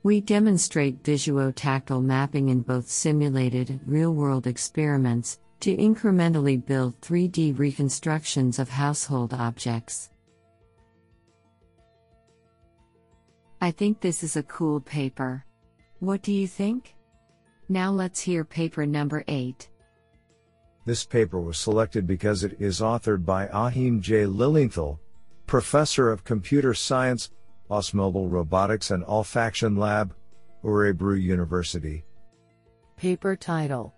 We 0.03 0.19
demonstrate 0.19 1.01
visuotactile 1.01 2.03
mapping 2.03 2.49
in 2.49 2.59
both 2.59 2.89
simulated 2.89 3.69
and 3.69 3.79
real 3.85 4.13
world 4.13 4.47
experiments 4.47 5.39
to 5.61 5.77
incrementally 5.77 6.63
build 6.63 6.99
3D 6.99 7.57
reconstructions 7.57 8.59
of 8.59 8.67
household 8.67 9.33
objects. 9.33 10.09
I 13.61 13.71
think 13.71 14.01
this 14.01 14.23
is 14.23 14.35
a 14.35 14.43
cool 14.43 14.81
paper. 14.81 15.45
What 15.99 16.21
do 16.21 16.33
you 16.33 16.47
think? 16.47 16.95
Now 17.69 17.89
let's 17.89 18.19
hear 18.19 18.43
paper 18.43 18.85
number 18.85 19.23
8. 19.29 19.69
This 20.85 21.05
paper 21.05 21.39
was 21.39 21.57
selected 21.57 22.05
because 22.05 22.43
it 22.43 22.57
is 22.59 22.81
authored 22.81 23.23
by 23.23 23.47
Achim 23.53 24.01
J. 24.01 24.25
Lilienthal, 24.25 24.99
Professor 25.47 26.11
of 26.11 26.25
Computer 26.25 26.73
Science, 26.73 27.31
Ausmobile 27.73 28.31
Robotics 28.31 28.91
and 28.91 29.03
Olfaction 29.05 29.75
Lab, 29.75 30.13
Örebro 30.63 31.19
University. 31.19 32.05
Paper 32.97 33.35
title 33.35 33.95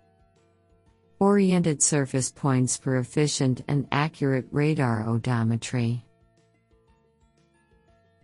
Oriented 1.18 1.82
surface 1.82 2.32
points 2.32 2.78
for 2.78 2.96
efficient 2.96 3.62
and 3.68 3.86
accurate 3.92 4.46
radar 4.50 5.04
odometry. 5.04 6.00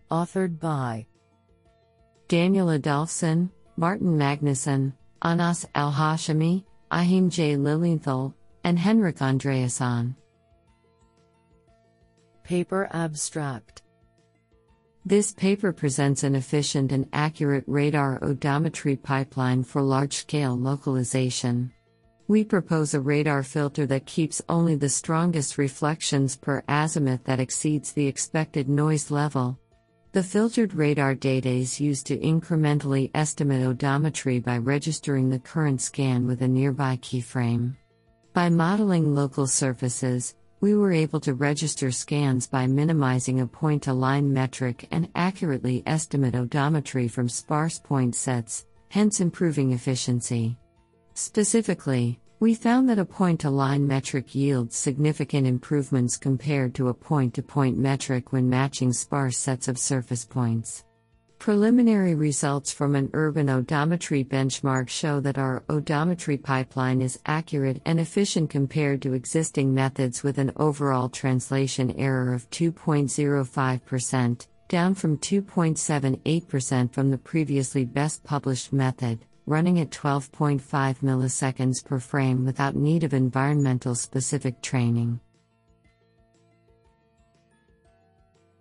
Authored 0.09 0.59
by 0.59 1.05
Daniel 2.27 2.69
Adolfsson, 2.69 3.51
Martin 3.77 4.17
Magnusson, 4.17 4.93
Anas 5.21 5.67
Al 5.75 5.91
Hashimi, 5.91 6.63
Achim 6.89 7.29
J. 7.29 7.57
Lilienthal, 7.57 8.33
and 8.63 8.79
Henrik 8.79 9.17
Andreasson. 9.17 10.15
Paper 12.43 12.89
Abstract 12.91 13.82
This 15.05 15.33
paper 15.33 15.73
presents 15.73 16.23
an 16.23 16.33
efficient 16.33 16.93
and 16.93 17.09
accurate 17.11 17.65
radar 17.67 18.21
odometry 18.21 19.01
pipeline 19.01 19.65
for 19.65 19.81
large 19.81 20.13
scale 20.13 20.57
localization. 20.57 21.73
We 22.29 22.45
propose 22.45 22.93
a 22.93 23.01
radar 23.01 23.43
filter 23.43 23.85
that 23.87 24.05
keeps 24.05 24.41
only 24.47 24.75
the 24.75 24.87
strongest 24.87 25.57
reflections 25.57 26.37
per 26.37 26.63
azimuth 26.69 27.25
that 27.25 27.41
exceeds 27.41 27.91
the 27.91 28.07
expected 28.07 28.69
noise 28.69 29.11
level. 29.11 29.59
The 30.13 30.23
filtered 30.23 30.73
radar 30.73 31.15
data 31.15 31.49
is 31.49 31.81
used 31.81 32.07
to 32.07 32.17
incrementally 32.17 33.11
estimate 33.13 33.67
odometry 33.67 34.41
by 34.41 34.57
registering 34.57 35.29
the 35.29 35.39
current 35.39 35.81
scan 35.81 36.25
with 36.25 36.41
a 36.43 36.47
nearby 36.47 36.95
keyframe. 37.01 37.75
By 38.31 38.47
modeling 38.47 39.13
local 39.13 39.47
surfaces, 39.47 40.35
we 40.63 40.73
were 40.73 40.93
able 40.93 41.19
to 41.19 41.33
register 41.33 41.91
scans 41.91 42.47
by 42.47 42.65
minimizing 42.65 43.41
a 43.41 43.45
point 43.45 43.83
to 43.83 43.91
line 43.91 44.31
metric 44.31 44.87
and 44.91 45.09
accurately 45.13 45.83
estimate 45.85 46.35
odometry 46.35 47.11
from 47.11 47.27
sparse 47.27 47.79
point 47.79 48.15
sets, 48.15 48.65
hence 48.87 49.19
improving 49.19 49.73
efficiency. 49.73 50.57
Specifically, 51.15 52.17
we 52.39 52.55
found 52.55 52.87
that 52.87 52.97
a 52.97 53.03
point 53.03 53.41
to 53.41 53.49
line 53.49 53.85
metric 53.85 54.33
yields 54.33 54.77
significant 54.77 55.45
improvements 55.45 56.15
compared 56.15 56.73
to 56.75 56.87
a 56.87 56.93
point 56.93 57.33
to 57.33 57.43
point 57.43 57.77
metric 57.77 58.31
when 58.31 58.49
matching 58.49 58.93
sparse 58.93 59.37
sets 59.37 59.67
of 59.67 59.77
surface 59.77 60.23
points. 60.23 60.85
Preliminary 61.43 62.15
results 62.15 62.71
from 62.71 62.95
an 62.95 63.09
urban 63.11 63.47
odometry 63.47 64.25
benchmark 64.25 64.87
show 64.87 65.19
that 65.19 65.37
our 65.37 65.61
odometry 65.67 66.41
pipeline 66.41 67.01
is 67.01 67.19
accurate 67.25 67.81
and 67.83 67.99
efficient 67.99 68.49
compared 68.49 69.01
to 69.01 69.11
existing 69.11 69.73
methods 69.73 70.23
with 70.23 70.37
an 70.37 70.53
overall 70.55 71.09
translation 71.09 71.91
error 71.99 72.33
of 72.33 72.49
2.05%, 72.51 74.47
down 74.69 74.95
from 74.95 75.17
2.78% 75.17 76.93
from 76.93 77.11
the 77.11 77.17
previously 77.17 77.83
best 77.83 78.23
published 78.23 78.71
method, 78.71 79.19
running 79.45 79.81
at 79.81 79.89
12.5 79.89 80.61
milliseconds 80.61 81.83
per 81.83 81.99
frame 81.99 82.45
without 82.45 82.73
need 82.73 83.03
of 83.03 83.13
environmental 83.13 83.95
specific 83.95 84.61
training. 84.61 85.19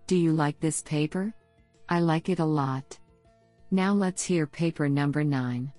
Do 0.09 0.17
you 0.17 0.33
like 0.33 0.59
this 0.59 0.83
paper? 0.83 1.33
I 1.93 2.01
like 2.01 2.31
it 2.31 2.39
a 2.39 2.45
lot. 2.47 2.99
Now 3.71 3.93
let's 3.93 4.25
hear 4.25 4.47
paper 4.47 4.89
number 4.89 5.23
9. 5.23 5.71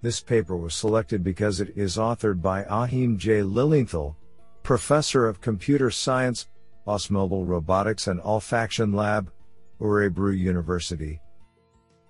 This 0.00 0.22
paper 0.22 0.56
was 0.56 0.74
selected 0.74 1.22
because 1.22 1.60
it 1.60 1.76
is 1.76 1.98
authored 1.98 2.40
by 2.40 2.64
Achim 2.70 3.18
J. 3.18 3.42
Lilienthal, 3.42 4.16
Professor 4.62 5.28
of 5.28 5.42
Computer 5.42 5.90
Science, 5.90 6.48
Ausmobile 6.86 7.46
Robotics 7.46 8.06
and 8.06 8.18
Olfaction 8.22 8.94
Lab, 8.94 9.30
Örebro 9.78 10.34
University. 10.34 11.20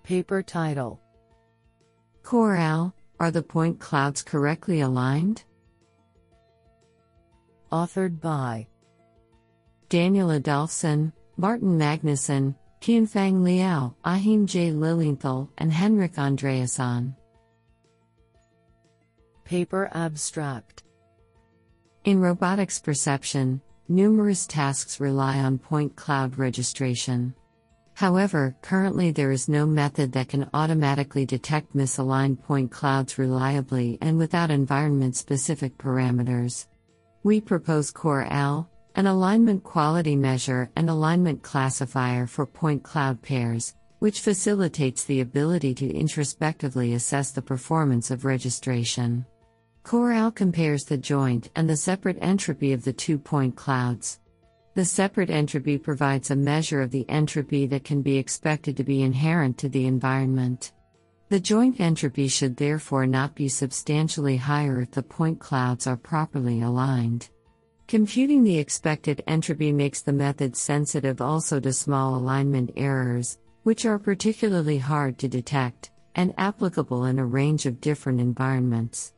Paper 0.04 0.40
title 0.40 1.00
CorAl, 2.22 2.92
are 3.18 3.32
the 3.32 3.42
point 3.42 3.80
clouds 3.80 4.22
correctly 4.22 4.82
aligned? 4.82 5.42
Authored 7.72 8.20
by 8.20 8.68
Daniel 9.88 10.28
Adolfsson, 10.28 11.12
Martin 11.36 11.76
Magnusson, 11.76 12.54
Qianfang 12.84 13.42
Liao, 13.42 13.94
Achim 14.04 14.46
J. 14.46 14.70
Lilienthal, 14.70 15.48
and 15.56 15.72
Henrik 15.72 16.16
Andreasson. 16.16 17.16
Paper 19.42 19.88
Abstract 19.94 20.82
In 22.04 22.20
robotics 22.20 22.78
perception, 22.78 23.62
numerous 23.88 24.46
tasks 24.46 25.00
rely 25.00 25.38
on 25.38 25.56
point 25.56 25.96
cloud 25.96 26.36
registration. 26.36 27.34
However, 27.94 28.54
currently 28.60 29.10
there 29.12 29.30
is 29.30 29.48
no 29.48 29.64
method 29.64 30.12
that 30.12 30.28
can 30.28 30.50
automatically 30.52 31.24
detect 31.24 31.74
misaligned 31.74 32.42
point 32.42 32.70
clouds 32.70 33.16
reliably 33.16 33.96
and 34.02 34.18
without 34.18 34.50
environment 34.50 35.16
specific 35.16 35.78
parameters. 35.78 36.66
We 37.22 37.40
propose 37.40 37.90
CorAl, 37.90 38.68
an 38.96 39.06
alignment 39.08 39.64
quality 39.64 40.14
measure 40.14 40.70
and 40.76 40.88
alignment 40.88 41.42
classifier 41.42 42.28
for 42.28 42.46
point 42.46 42.82
cloud 42.82 43.20
pairs, 43.22 43.74
which 43.98 44.20
facilitates 44.20 45.04
the 45.04 45.20
ability 45.20 45.74
to 45.74 45.92
introspectively 45.92 46.94
assess 46.94 47.32
the 47.32 47.42
performance 47.42 48.12
of 48.12 48.24
registration. 48.24 49.26
CorAl 49.82 50.32
compares 50.32 50.84
the 50.84 50.96
joint 50.96 51.50
and 51.56 51.68
the 51.68 51.76
separate 51.76 52.18
entropy 52.20 52.72
of 52.72 52.84
the 52.84 52.92
two 52.92 53.18
point 53.18 53.56
clouds. 53.56 54.20
The 54.74 54.84
separate 54.84 55.30
entropy 55.30 55.76
provides 55.76 56.30
a 56.30 56.36
measure 56.36 56.80
of 56.80 56.90
the 56.90 57.08
entropy 57.08 57.66
that 57.66 57.84
can 57.84 58.00
be 58.00 58.16
expected 58.16 58.76
to 58.76 58.84
be 58.84 59.02
inherent 59.02 59.58
to 59.58 59.68
the 59.68 59.86
environment. 59.86 60.72
The 61.30 61.40
joint 61.40 61.80
entropy 61.80 62.28
should 62.28 62.56
therefore 62.56 63.06
not 63.06 63.34
be 63.34 63.48
substantially 63.48 64.36
higher 64.36 64.80
if 64.80 64.92
the 64.92 65.02
point 65.02 65.40
clouds 65.40 65.86
are 65.86 65.96
properly 65.96 66.60
aligned. 66.60 67.28
Computing 67.86 68.44
the 68.44 68.58
expected 68.58 69.22
entropy 69.26 69.70
makes 69.70 70.00
the 70.00 70.12
method 70.12 70.56
sensitive 70.56 71.20
also 71.20 71.60
to 71.60 71.72
small 71.72 72.16
alignment 72.16 72.70
errors, 72.76 73.38
which 73.62 73.84
are 73.84 73.98
particularly 73.98 74.78
hard 74.78 75.18
to 75.18 75.28
detect, 75.28 75.90
and 76.14 76.32
applicable 76.38 77.04
in 77.04 77.18
a 77.18 77.26
range 77.26 77.66
of 77.66 77.82
different 77.82 78.20
environments. 78.20 79.12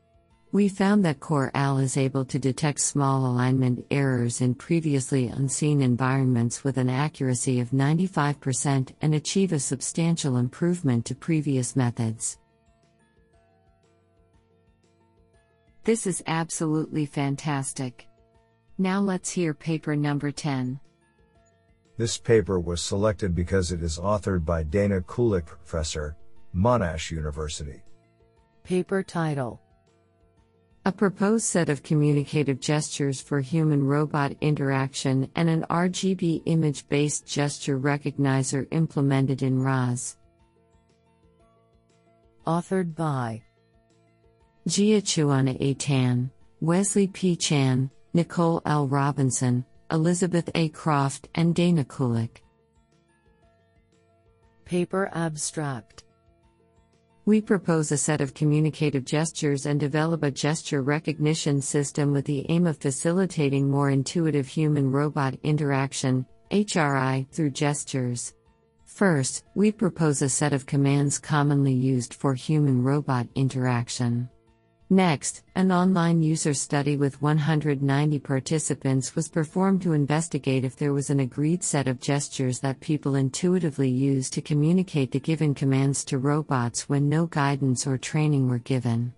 We 0.50 0.68
found 0.68 1.04
that 1.04 1.20
CorAl 1.20 1.80
is 1.80 1.96
able 1.96 2.24
to 2.24 2.38
detect 2.38 2.80
small 2.80 3.26
alignment 3.26 3.84
errors 3.90 4.40
in 4.40 4.54
previously 4.54 5.28
unseen 5.28 5.80
environments 5.80 6.64
with 6.64 6.76
an 6.76 6.88
accuracy 6.88 7.60
of 7.60 7.70
95% 7.70 8.92
and 9.00 9.14
achieve 9.14 9.52
a 9.52 9.60
substantial 9.60 10.38
improvement 10.38 11.04
to 11.06 11.14
previous 11.14 11.76
methods. 11.76 12.38
This 15.84 16.06
is 16.06 16.22
absolutely 16.26 17.06
fantastic. 17.06 18.08
Now 18.78 19.00
let's 19.00 19.30
hear 19.30 19.54
paper 19.54 19.96
number 19.96 20.30
10. 20.30 20.78
This 21.96 22.18
paper 22.18 22.60
was 22.60 22.82
selected 22.82 23.34
because 23.34 23.72
it 23.72 23.82
is 23.82 23.98
authored 23.98 24.44
by 24.44 24.64
Dana 24.64 25.00
Kulik, 25.00 25.46
Professor, 25.46 26.14
Monash 26.54 27.10
University. 27.10 27.82
Paper 28.64 29.02
title 29.02 29.62
A 30.84 30.92
proposed 30.92 31.46
set 31.46 31.70
of 31.70 31.82
communicative 31.82 32.60
gestures 32.60 33.18
for 33.18 33.40
human 33.40 33.82
robot 33.82 34.32
interaction 34.42 35.30
and 35.36 35.48
an 35.48 35.64
RGB 35.70 36.42
image 36.44 36.86
based 36.88 37.26
gesture 37.26 37.78
recognizer 37.78 38.66
implemented 38.72 39.42
in 39.42 39.62
ROS. 39.62 40.18
Authored 42.46 42.94
by 42.94 43.42
Jia 44.68 45.00
Chuana 45.00 45.56
A. 45.60 45.72
Tan, 45.74 46.30
Wesley 46.60 47.06
P. 47.06 47.36
Chan, 47.36 47.90
Nicole 48.16 48.62
L. 48.64 48.88
Robinson, 48.88 49.62
Elizabeth 49.90 50.48
A. 50.54 50.70
Croft, 50.70 51.28
and 51.34 51.54
Dana 51.54 51.84
Kulik. 51.84 52.38
Paper 54.64 55.10
Abstract 55.12 56.04
We 57.26 57.42
propose 57.42 57.92
a 57.92 57.98
set 57.98 58.22
of 58.22 58.32
communicative 58.32 59.04
gestures 59.04 59.66
and 59.66 59.78
develop 59.78 60.22
a 60.22 60.30
gesture 60.30 60.80
recognition 60.80 61.60
system 61.60 62.10
with 62.10 62.24
the 62.24 62.46
aim 62.48 62.66
of 62.66 62.78
facilitating 62.78 63.70
more 63.70 63.90
intuitive 63.90 64.48
human 64.48 64.90
robot 64.90 65.34
interaction, 65.42 66.24
HRI, 66.50 67.28
through 67.30 67.50
gestures. 67.50 68.32
First, 68.86 69.44
we 69.54 69.70
propose 69.70 70.22
a 70.22 70.30
set 70.30 70.54
of 70.54 70.64
commands 70.64 71.18
commonly 71.18 71.74
used 71.74 72.14
for 72.14 72.32
human 72.32 72.82
robot 72.82 73.26
interaction. 73.34 74.30
Next, 74.88 75.42
an 75.56 75.72
online 75.72 76.22
user 76.22 76.54
study 76.54 76.96
with 76.96 77.20
190 77.20 78.20
participants 78.20 79.16
was 79.16 79.28
performed 79.28 79.82
to 79.82 79.94
investigate 79.94 80.64
if 80.64 80.76
there 80.76 80.92
was 80.92 81.10
an 81.10 81.18
agreed 81.18 81.64
set 81.64 81.88
of 81.88 81.98
gestures 81.98 82.60
that 82.60 82.78
people 82.78 83.16
intuitively 83.16 83.90
use 83.90 84.30
to 84.30 84.40
communicate 84.40 85.10
the 85.10 85.18
given 85.18 85.54
commands 85.54 86.04
to 86.04 86.18
robots 86.18 86.88
when 86.88 87.08
no 87.08 87.26
guidance 87.26 87.84
or 87.84 87.98
training 87.98 88.48
were 88.48 88.60
given. 88.60 89.12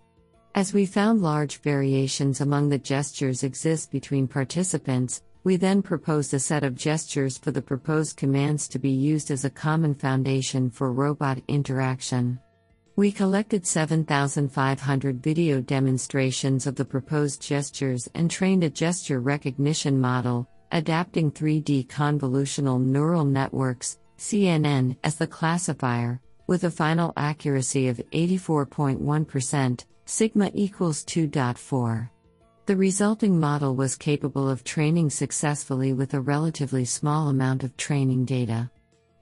As 0.55 0.73
we 0.73 0.87
found 0.87 1.21
large 1.21 1.57
variations 1.59 2.41
among 2.41 2.69
the 2.69 2.79
gestures 2.79 3.43
exist 3.43 3.91
between 3.91 4.27
participants, 4.27 5.21
we 5.43 5.55
then 5.55 5.83
proposed 5.83 6.33
a 6.33 6.39
set 6.39 6.63
of 6.63 6.73
gestures 6.73 7.37
for 7.37 7.51
the 7.51 7.61
proposed 7.61 8.17
commands 8.17 8.67
to 8.69 8.79
be 8.79 8.89
used 8.89 9.29
as 9.29 9.45
a 9.45 9.51
common 9.51 9.93
foundation 9.93 10.71
for 10.71 10.91
robot 10.91 11.39
interaction. 11.47 12.39
We 12.99 13.13
collected 13.13 13.65
7,500 13.65 15.23
video 15.23 15.61
demonstrations 15.61 16.67
of 16.67 16.75
the 16.75 16.83
proposed 16.83 17.41
gestures 17.41 18.09
and 18.13 18.29
trained 18.29 18.65
a 18.65 18.69
gesture 18.69 19.21
recognition 19.21 20.01
model, 20.01 20.49
adapting 20.73 21.31
3D 21.31 21.87
convolutional 21.87 22.83
neural 22.83 23.23
networks, 23.23 23.99
CNN, 24.17 24.97
as 25.01 25.15
the 25.15 25.27
classifier, 25.27 26.19
with 26.47 26.65
a 26.65 26.69
final 26.69 27.13
accuracy 27.15 27.87
of 27.87 28.01
84.1%, 28.11 29.85
sigma 30.03 30.51
equals 30.53 31.05
2.4. 31.05 32.09
The 32.65 32.75
resulting 32.75 33.39
model 33.39 33.77
was 33.77 33.95
capable 33.95 34.49
of 34.49 34.65
training 34.65 35.09
successfully 35.09 35.93
with 35.93 36.15
a 36.15 36.19
relatively 36.19 36.83
small 36.83 37.29
amount 37.29 37.63
of 37.63 37.77
training 37.77 38.25
data. 38.25 38.69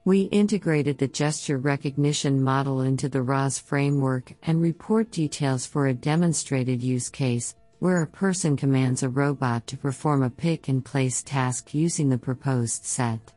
We 0.08 0.22
integrated 0.22 0.96
the 0.96 1.06
gesture 1.06 1.58
recognition 1.58 2.42
model 2.42 2.80
into 2.80 3.10
the 3.10 3.20
ROS 3.20 3.58
framework 3.58 4.32
and 4.42 4.62
report 4.62 5.10
details 5.10 5.66
for 5.66 5.86
a 5.86 5.92
demonstrated 5.92 6.82
use 6.82 7.10
case, 7.10 7.54
where 7.80 8.00
a 8.00 8.06
person 8.06 8.56
commands 8.56 9.02
a 9.02 9.10
robot 9.10 9.66
to 9.66 9.76
perform 9.76 10.22
a 10.22 10.30
pick 10.30 10.68
and 10.68 10.82
place 10.82 11.22
task 11.22 11.74
using 11.74 12.08
the 12.08 12.16
proposed 12.16 12.86
set. 12.86 13.34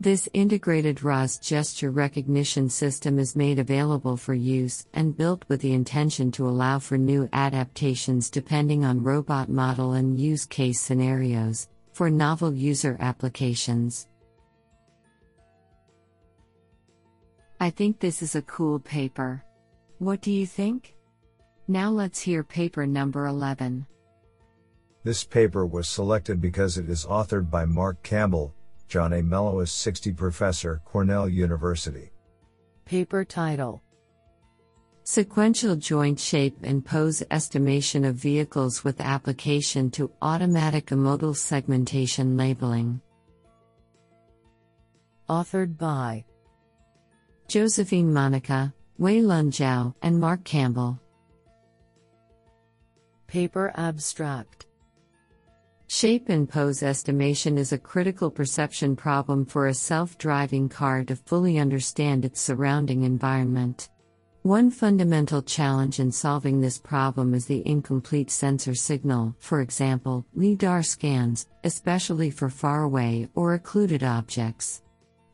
This 0.00 0.28
integrated 0.34 1.04
ROS 1.04 1.38
gesture 1.38 1.92
recognition 1.92 2.68
system 2.68 3.20
is 3.20 3.36
made 3.36 3.60
available 3.60 4.16
for 4.16 4.34
use 4.34 4.88
and 4.94 5.16
built 5.16 5.44
with 5.46 5.60
the 5.60 5.72
intention 5.72 6.32
to 6.32 6.48
allow 6.48 6.80
for 6.80 6.98
new 6.98 7.28
adaptations 7.32 8.28
depending 8.28 8.84
on 8.84 9.04
robot 9.04 9.48
model 9.48 9.92
and 9.92 10.18
use 10.18 10.46
case 10.46 10.80
scenarios 10.80 11.68
for 11.92 12.10
novel 12.10 12.52
user 12.52 12.96
applications. 12.98 14.08
I 17.60 17.70
think 17.70 17.98
this 17.98 18.22
is 18.22 18.36
a 18.36 18.42
cool 18.42 18.78
paper. 18.78 19.44
What 19.98 20.20
do 20.20 20.30
you 20.30 20.46
think? 20.46 20.94
Now 21.66 21.90
let's 21.90 22.20
hear 22.20 22.44
paper 22.44 22.86
number 22.86 23.26
11. 23.26 23.84
This 25.02 25.24
paper 25.24 25.66
was 25.66 25.88
selected 25.88 26.40
because 26.40 26.78
it 26.78 26.88
is 26.88 27.04
authored 27.04 27.50
by 27.50 27.64
Mark 27.64 28.00
Campbell, 28.04 28.54
John 28.86 29.12
A. 29.12 29.22
Mellowes 29.22 29.72
60 29.72 30.12
Professor, 30.12 30.80
Cornell 30.84 31.28
University. 31.28 32.12
Paper 32.84 33.24
title 33.24 33.82
Sequential 35.02 35.74
joint 35.74 36.20
shape 36.20 36.58
and 36.62 36.84
pose 36.84 37.22
estimation 37.30 38.04
of 38.04 38.14
vehicles 38.14 38.84
with 38.84 39.00
application 39.00 39.90
to 39.92 40.12
automatic 40.22 40.92
modal 40.92 41.34
segmentation 41.34 42.36
labeling. 42.36 43.00
Authored 45.28 45.76
by 45.76 46.24
Josephine 47.48 48.12
Monica, 48.12 48.74
Wei 48.98 49.22
Lun 49.22 49.50
Zhao, 49.50 49.94
and 50.02 50.20
Mark 50.20 50.44
Campbell. 50.44 51.00
Paper 53.26 53.72
Abstract 53.74 54.66
Shape 55.86 56.28
and 56.28 56.46
pose 56.46 56.82
estimation 56.82 57.56
is 57.56 57.72
a 57.72 57.78
critical 57.78 58.30
perception 58.30 58.94
problem 58.94 59.46
for 59.46 59.66
a 59.66 59.72
self 59.72 60.18
driving 60.18 60.68
car 60.68 61.04
to 61.04 61.16
fully 61.16 61.58
understand 61.58 62.26
its 62.26 62.38
surrounding 62.38 63.04
environment. 63.04 63.88
One 64.42 64.70
fundamental 64.70 65.40
challenge 65.40 66.00
in 66.00 66.12
solving 66.12 66.60
this 66.60 66.76
problem 66.76 67.32
is 67.32 67.46
the 67.46 67.66
incomplete 67.66 68.30
sensor 68.30 68.74
signal, 68.74 69.34
for 69.38 69.62
example, 69.62 70.26
LIDAR 70.34 70.82
scans, 70.82 71.46
especially 71.64 72.28
for 72.28 72.50
faraway 72.50 73.26
or 73.34 73.54
occluded 73.54 74.02
objects. 74.02 74.82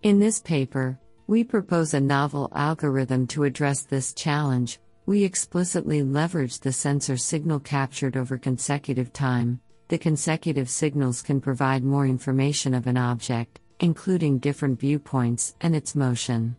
In 0.05 0.21
this 0.21 0.39
paper, 0.39 1.01
we 1.27 1.43
propose 1.43 1.95
a 1.95 2.01
novel 2.01 2.51
algorithm 2.55 3.27
to 3.29 3.45
address 3.45 3.83
this 3.83 4.13
challenge. 4.13 4.79
We 5.07 5.25
explicitly 5.25 6.03
leverage 6.03 6.61
the 6.61 6.73
sensor 6.73 7.17
signal 7.17 7.61
captured 7.61 8.17
over 8.17 8.37
consecutive 8.37 9.13
time. 9.13 9.61
The 9.89 9.99
consecutive 9.99 10.69
signals 10.69 11.23
can 11.23 11.41
provide 11.41 11.85
more 11.85 12.07
information 12.07 12.75
of 12.75 12.87
an 12.87 12.97
object, 12.97 13.61
including 13.81 14.39
different 14.39 14.81
viewpoints 14.81 15.55
and 15.61 15.75
its 15.75 15.95
motion. 15.95 16.57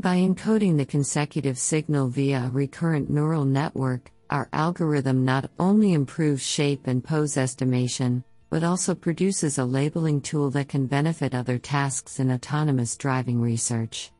By 0.00 0.18
encoding 0.18 0.76
the 0.76 0.86
consecutive 0.86 1.58
signal 1.58 2.08
via 2.08 2.44
a 2.46 2.50
recurrent 2.50 3.10
neural 3.10 3.44
network, 3.44 4.10
our 4.30 4.48
algorithm 4.52 5.24
not 5.24 5.50
only 5.58 5.92
improves 5.92 6.42
shape 6.42 6.86
and 6.86 7.02
pose 7.02 7.36
estimation, 7.36 8.22
but 8.50 8.64
also 8.64 8.94
produces 8.94 9.58
a 9.58 9.64
labeling 9.64 10.20
tool 10.20 10.50
that 10.50 10.68
can 10.68 10.86
benefit 10.86 11.34
other 11.34 11.58
tasks 11.58 12.20
in 12.20 12.30
autonomous 12.32 12.96
driving 12.96 13.40
research. 13.40 14.10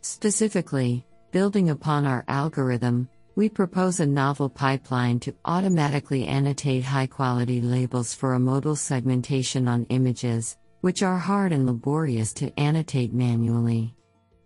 Specifically, 0.00 1.06
building 1.32 1.70
upon 1.70 2.06
our 2.06 2.24
algorithm, 2.28 3.08
we 3.36 3.48
propose 3.48 4.00
a 4.00 4.06
novel 4.06 4.48
pipeline 4.48 5.18
to 5.20 5.34
automatically 5.44 6.26
annotate 6.26 6.84
high 6.84 7.06
quality 7.06 7.60
labels 7.60 8.14
for 8.14 8.36
amodal 8.36 8.76
segmentation 8.76 9.66
on 9.66 9.84
images, 9.86 10.56
which 10.82 11.02
are 11.02 11.18
hard 11.18 11.52
and 11.52 11.66
laborious 11.66 12.32
to 12.34 12.58
annotate 12.58 13.12
manually. 13.12 13.94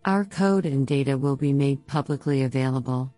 Our 0.05 0.25
code 0.25 0.65
and 0.65 0.87
data 0.87 1.19
will 1.19 1.37
be 1.37 1.53
made 1.53 1.87
publicly 1.87 2.45
available. 2.45 3.13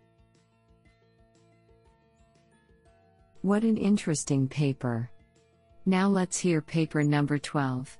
What 3.42 3.62
an 3.62 3.76
interesting 3.76 4.48
paper! 4.48 5.08
Now 5.86 6.08
let's 6.08 6.38
hear 6.38 6.60
paper 6.60 7.02
number 7.02 7.38
12. 7.38 7.98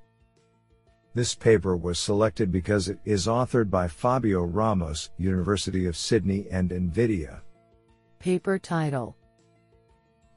This 1.15 1.35
paper 1.35 1.77
was 1.77 1.99
selected 1.99 2.53
because 2.53 2.89
it 2.89 2.99
is 3.05 3.27
authored 3.27 3.71
by 3.71 3.89
Fabio 3.89 4.43
Ramos, 4.43 5.11
University 5.17 5.87
of 5.87 5.97
Sydney 5.97 6.47
and 6.51 6.71
NVIDIA. 6.71 7.41
Paper 8.19 8.59
title 8.59 9.17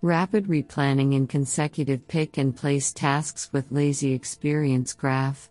Rapid 0.01 0.47
replanning 0.47 1.13
in 1.13 1.27
consecutive 1.27 2.07
pick 2.07 2.37
and 2.37 2.55
place 2.55 2.91
tasks 2.91 3.51
with 3.53 3.71
lazy 3.71 4.13
experience 4.13 4.93
graph. 4.93 5.49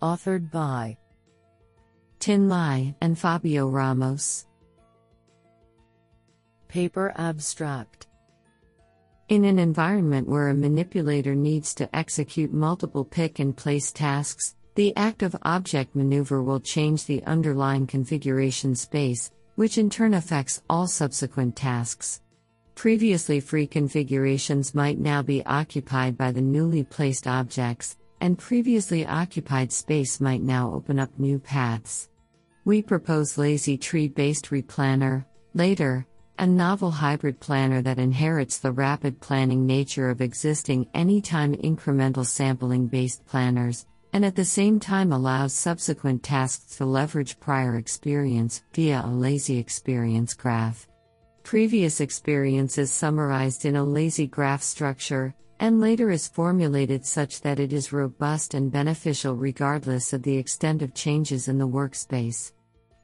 Authored 0.00 0.50
by 0.50 0.96
Tin 2.18 2.48
Lai 2.48 2.94
and 3.00 3.18
Fabio 3.18 3.68
Ramos. 3.68 4.46
Paper 6.68 7.12
abstract 7.16 8.06
in 9.28 9.44
an 9.44 9.58
environment 9.58 10.28
where 10.28 10.48
a 10.48 10.54
manipulator 10.54 11.34
needs 11.34 11.74
to 11.74 11.96
execute 11.96 12.52
multiple 12.52 13.04
pick 13.04 13.40
and 13.40 13.56
place 13.56 13.90
tasks, 13.90 14.54
the 14.76 14.94
active 14.96 15.34
object 15.42 15.96
maneuver 15.96 16.42
will 16.42 16.60
change 16.60 17.06
the 17.06 17.24
underlying 17.24 17.86
configuration 17.86 18.74
space, 18.74 19.32
which 19.56 19.78
in 19.78 19.90
turn 19.90 20.14
affects 20.14 20.62
all 20.70 20.86
subsequent 20.86 21.56
tasks. 21.56 22.20
Previously 22.76 23.40
free 23.40 23.66
configurations 23.66 24.74
might 24.74 24.98
now 24.98 25.22
be 25.22 25.44
occupied 25.44 26.16
by 26.16 26.30
the 26.30 26.42
newly 26.42 26.84
placed 26.84 27.26
objects, 27.26 27.96
and 28.20 28.38
previously 28.38 29.04
occupied 29.06 29.72
space 29.72 30.20
might 30.20 30.42
now 30.42 30.72
open 30.72 31.00
up 31.00 31.10
new 31.18 31.38
paths. 31.38 32.10
We 32.64 32.82
propose 32.82 33.38
lazy 33.38 33.76
tree 33.76 34.08
based 34.08 34.50
replanner, 34.50 35.24
LaTeR, 35.54 36.04
a 36.38 36.46
novel 36.46 36.90
hybrid 36.90 37.40
planner 37.40 37.80
that 37.82 37.98
inherits 37.98 38.58
the 38.58 38.72
rapid 38.72 39.20
planning 39.20 39.64
nature 39.64 40.10
of 40.10 40.20
existing 40.20 40.86
anytime 40.92 41.54
incremental 41.56 42.26
sampling 42.26 42.86
based 42.86 43.24
planners, 43.26 43.86
and 44.12 44.24
at 44.24 44.36
the 44.36 44.44
same 44.44 44.78
time 44.78 45.12
allows 45.12 45.52
subsequent 45.52 46.22
tasks 46.22 46.76
to 46.76 46.84
leverage 46.84 47.38
prior 47.40 47.76
experience 47.76 48.62
via 48.74 49.02
a 49.04 49.08
lazy 49.08 49.58
experience 49.58 50.34
graph. 50.34 50.86
Previous 51.42 52.00
experience 52.00 52.76
is 52.76 52.90
summarized 52.90 53.64
in 53.64 53.76
a 53.76 53.84
lazy 53.84 54.26
graph 54.26 54.62
structure, 54.62 55.34
and 55.60 55.80
LaTeR 55.80 56.12
is 56.12 56.28
formulated 56.28 57.06
such 57.06 57.40
that 57.40 57.60
it 57.60 57.72
is 57.72 57.92
robust 57.92 58.52
and 58.52 58.70
beneficial 58.70 59.34
regardless 59.34 60.12
of 60.12 60.22
the 60.22 60.36
extent 60.36 60.82
of 60.82 60.92
changes 60.92 61.48
in 61.48 61.56
the 61.56 61.68
workspace. 61.68 62.52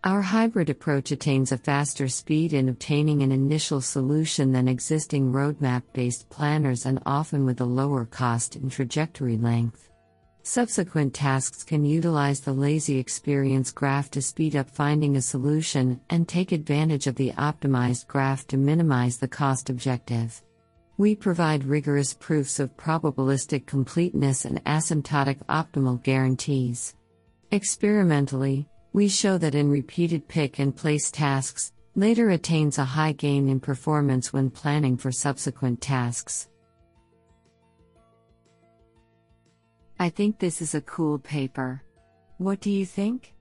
Our 0.04 0.20
hybrid 0.20 0.68
approach 0.68 1.12
attains 1.12 1.52
a 1.52 1.56
faster 1.56 2.08
speed 2.08 2.54
in 2.54 2.68
obtaining 2.68 3.22
an 3.22 3.30
initial 3.30 3.80
solution 3.80 4.50
than 4.50 4.66
existing 4.66 5.32
roadmap 5.32 5.84
based 5.92 6.28
planners 6.28 6.86
and 6.86 7.00
often 7.06 7.46
with 7.46 7.60
a 7.60 7.64
lower 7.64 8.04
cost 8.04 8.56
and 8.56 8.68
trajectory 8.68 9.36
length. 9.36 9.90
Subsequent 10.42 11.14
tasks 11.14 11.62
can 11.62 11.84
utilize 11.84 12.40
the 12.40 12.52
lazy 12.52 12.98
experience 12.98 13.70
graph 13.70 14.10
to 14.10 14.20
speed 14.20 14.56
up 14.56 14.68
finding 14.68 15.14
a 15.14 15.22
solution 15.22 16.00
and 16.10 16.26
take 16.26 16.50
advantage 16.50 17.06
of 17.06 17.14
the 17.14 17.30
optimized 17.38 18.08
graph 18.08 18.44
to 18.48 18.56
minimize 18.56 19.18
the 19.18 19.28
cost 19.28 19.70
objective. 19.70 20.42
We 20.96 21.14
provide 21.14 21.62
rigorous 21.62 22.12
proofs 22.12 22.58
of 22.58 22.76
probabilistic 22.76 23.66
completeness 23.66 24.46
and 24.46 24.64
asymptotic 24.64 25.46
optimal 25.46 26.02
guarantees. 26.02 26.96
Experimentally, 27.52 28.66
we 28.92 29.08
show 29.08 29.38
that 29.38 29.54
in 29.54 29.70
repeated 29.70 30.28
pick 30.28 30.58
and 30.58 30.76
place 30.76 31.10
tasks, 31.10 31.72
LaTeR 31.96 32.34
attains 32.34 32.78
a 32.78 32.84
high 32.84 33.12
gain 33.12 33.48
in 33.48 33.60
performance 33.60 34.32
when 34.32 34.50
planning 34.50 34.96
for 34.96 35.12
subsequent 35.12 35.80
tasks. 35.80 36.48
I 39.98 40.08
think 40.08 40.38
this 40.38 40.60
is 40.60 40.74
a 40.74 40.80
cool 40.80 41.18
paper. 41.18 41.82
What 42.38 42.60
do 42.60 42.70
you 42.70 42.84
think? 42.84 43.34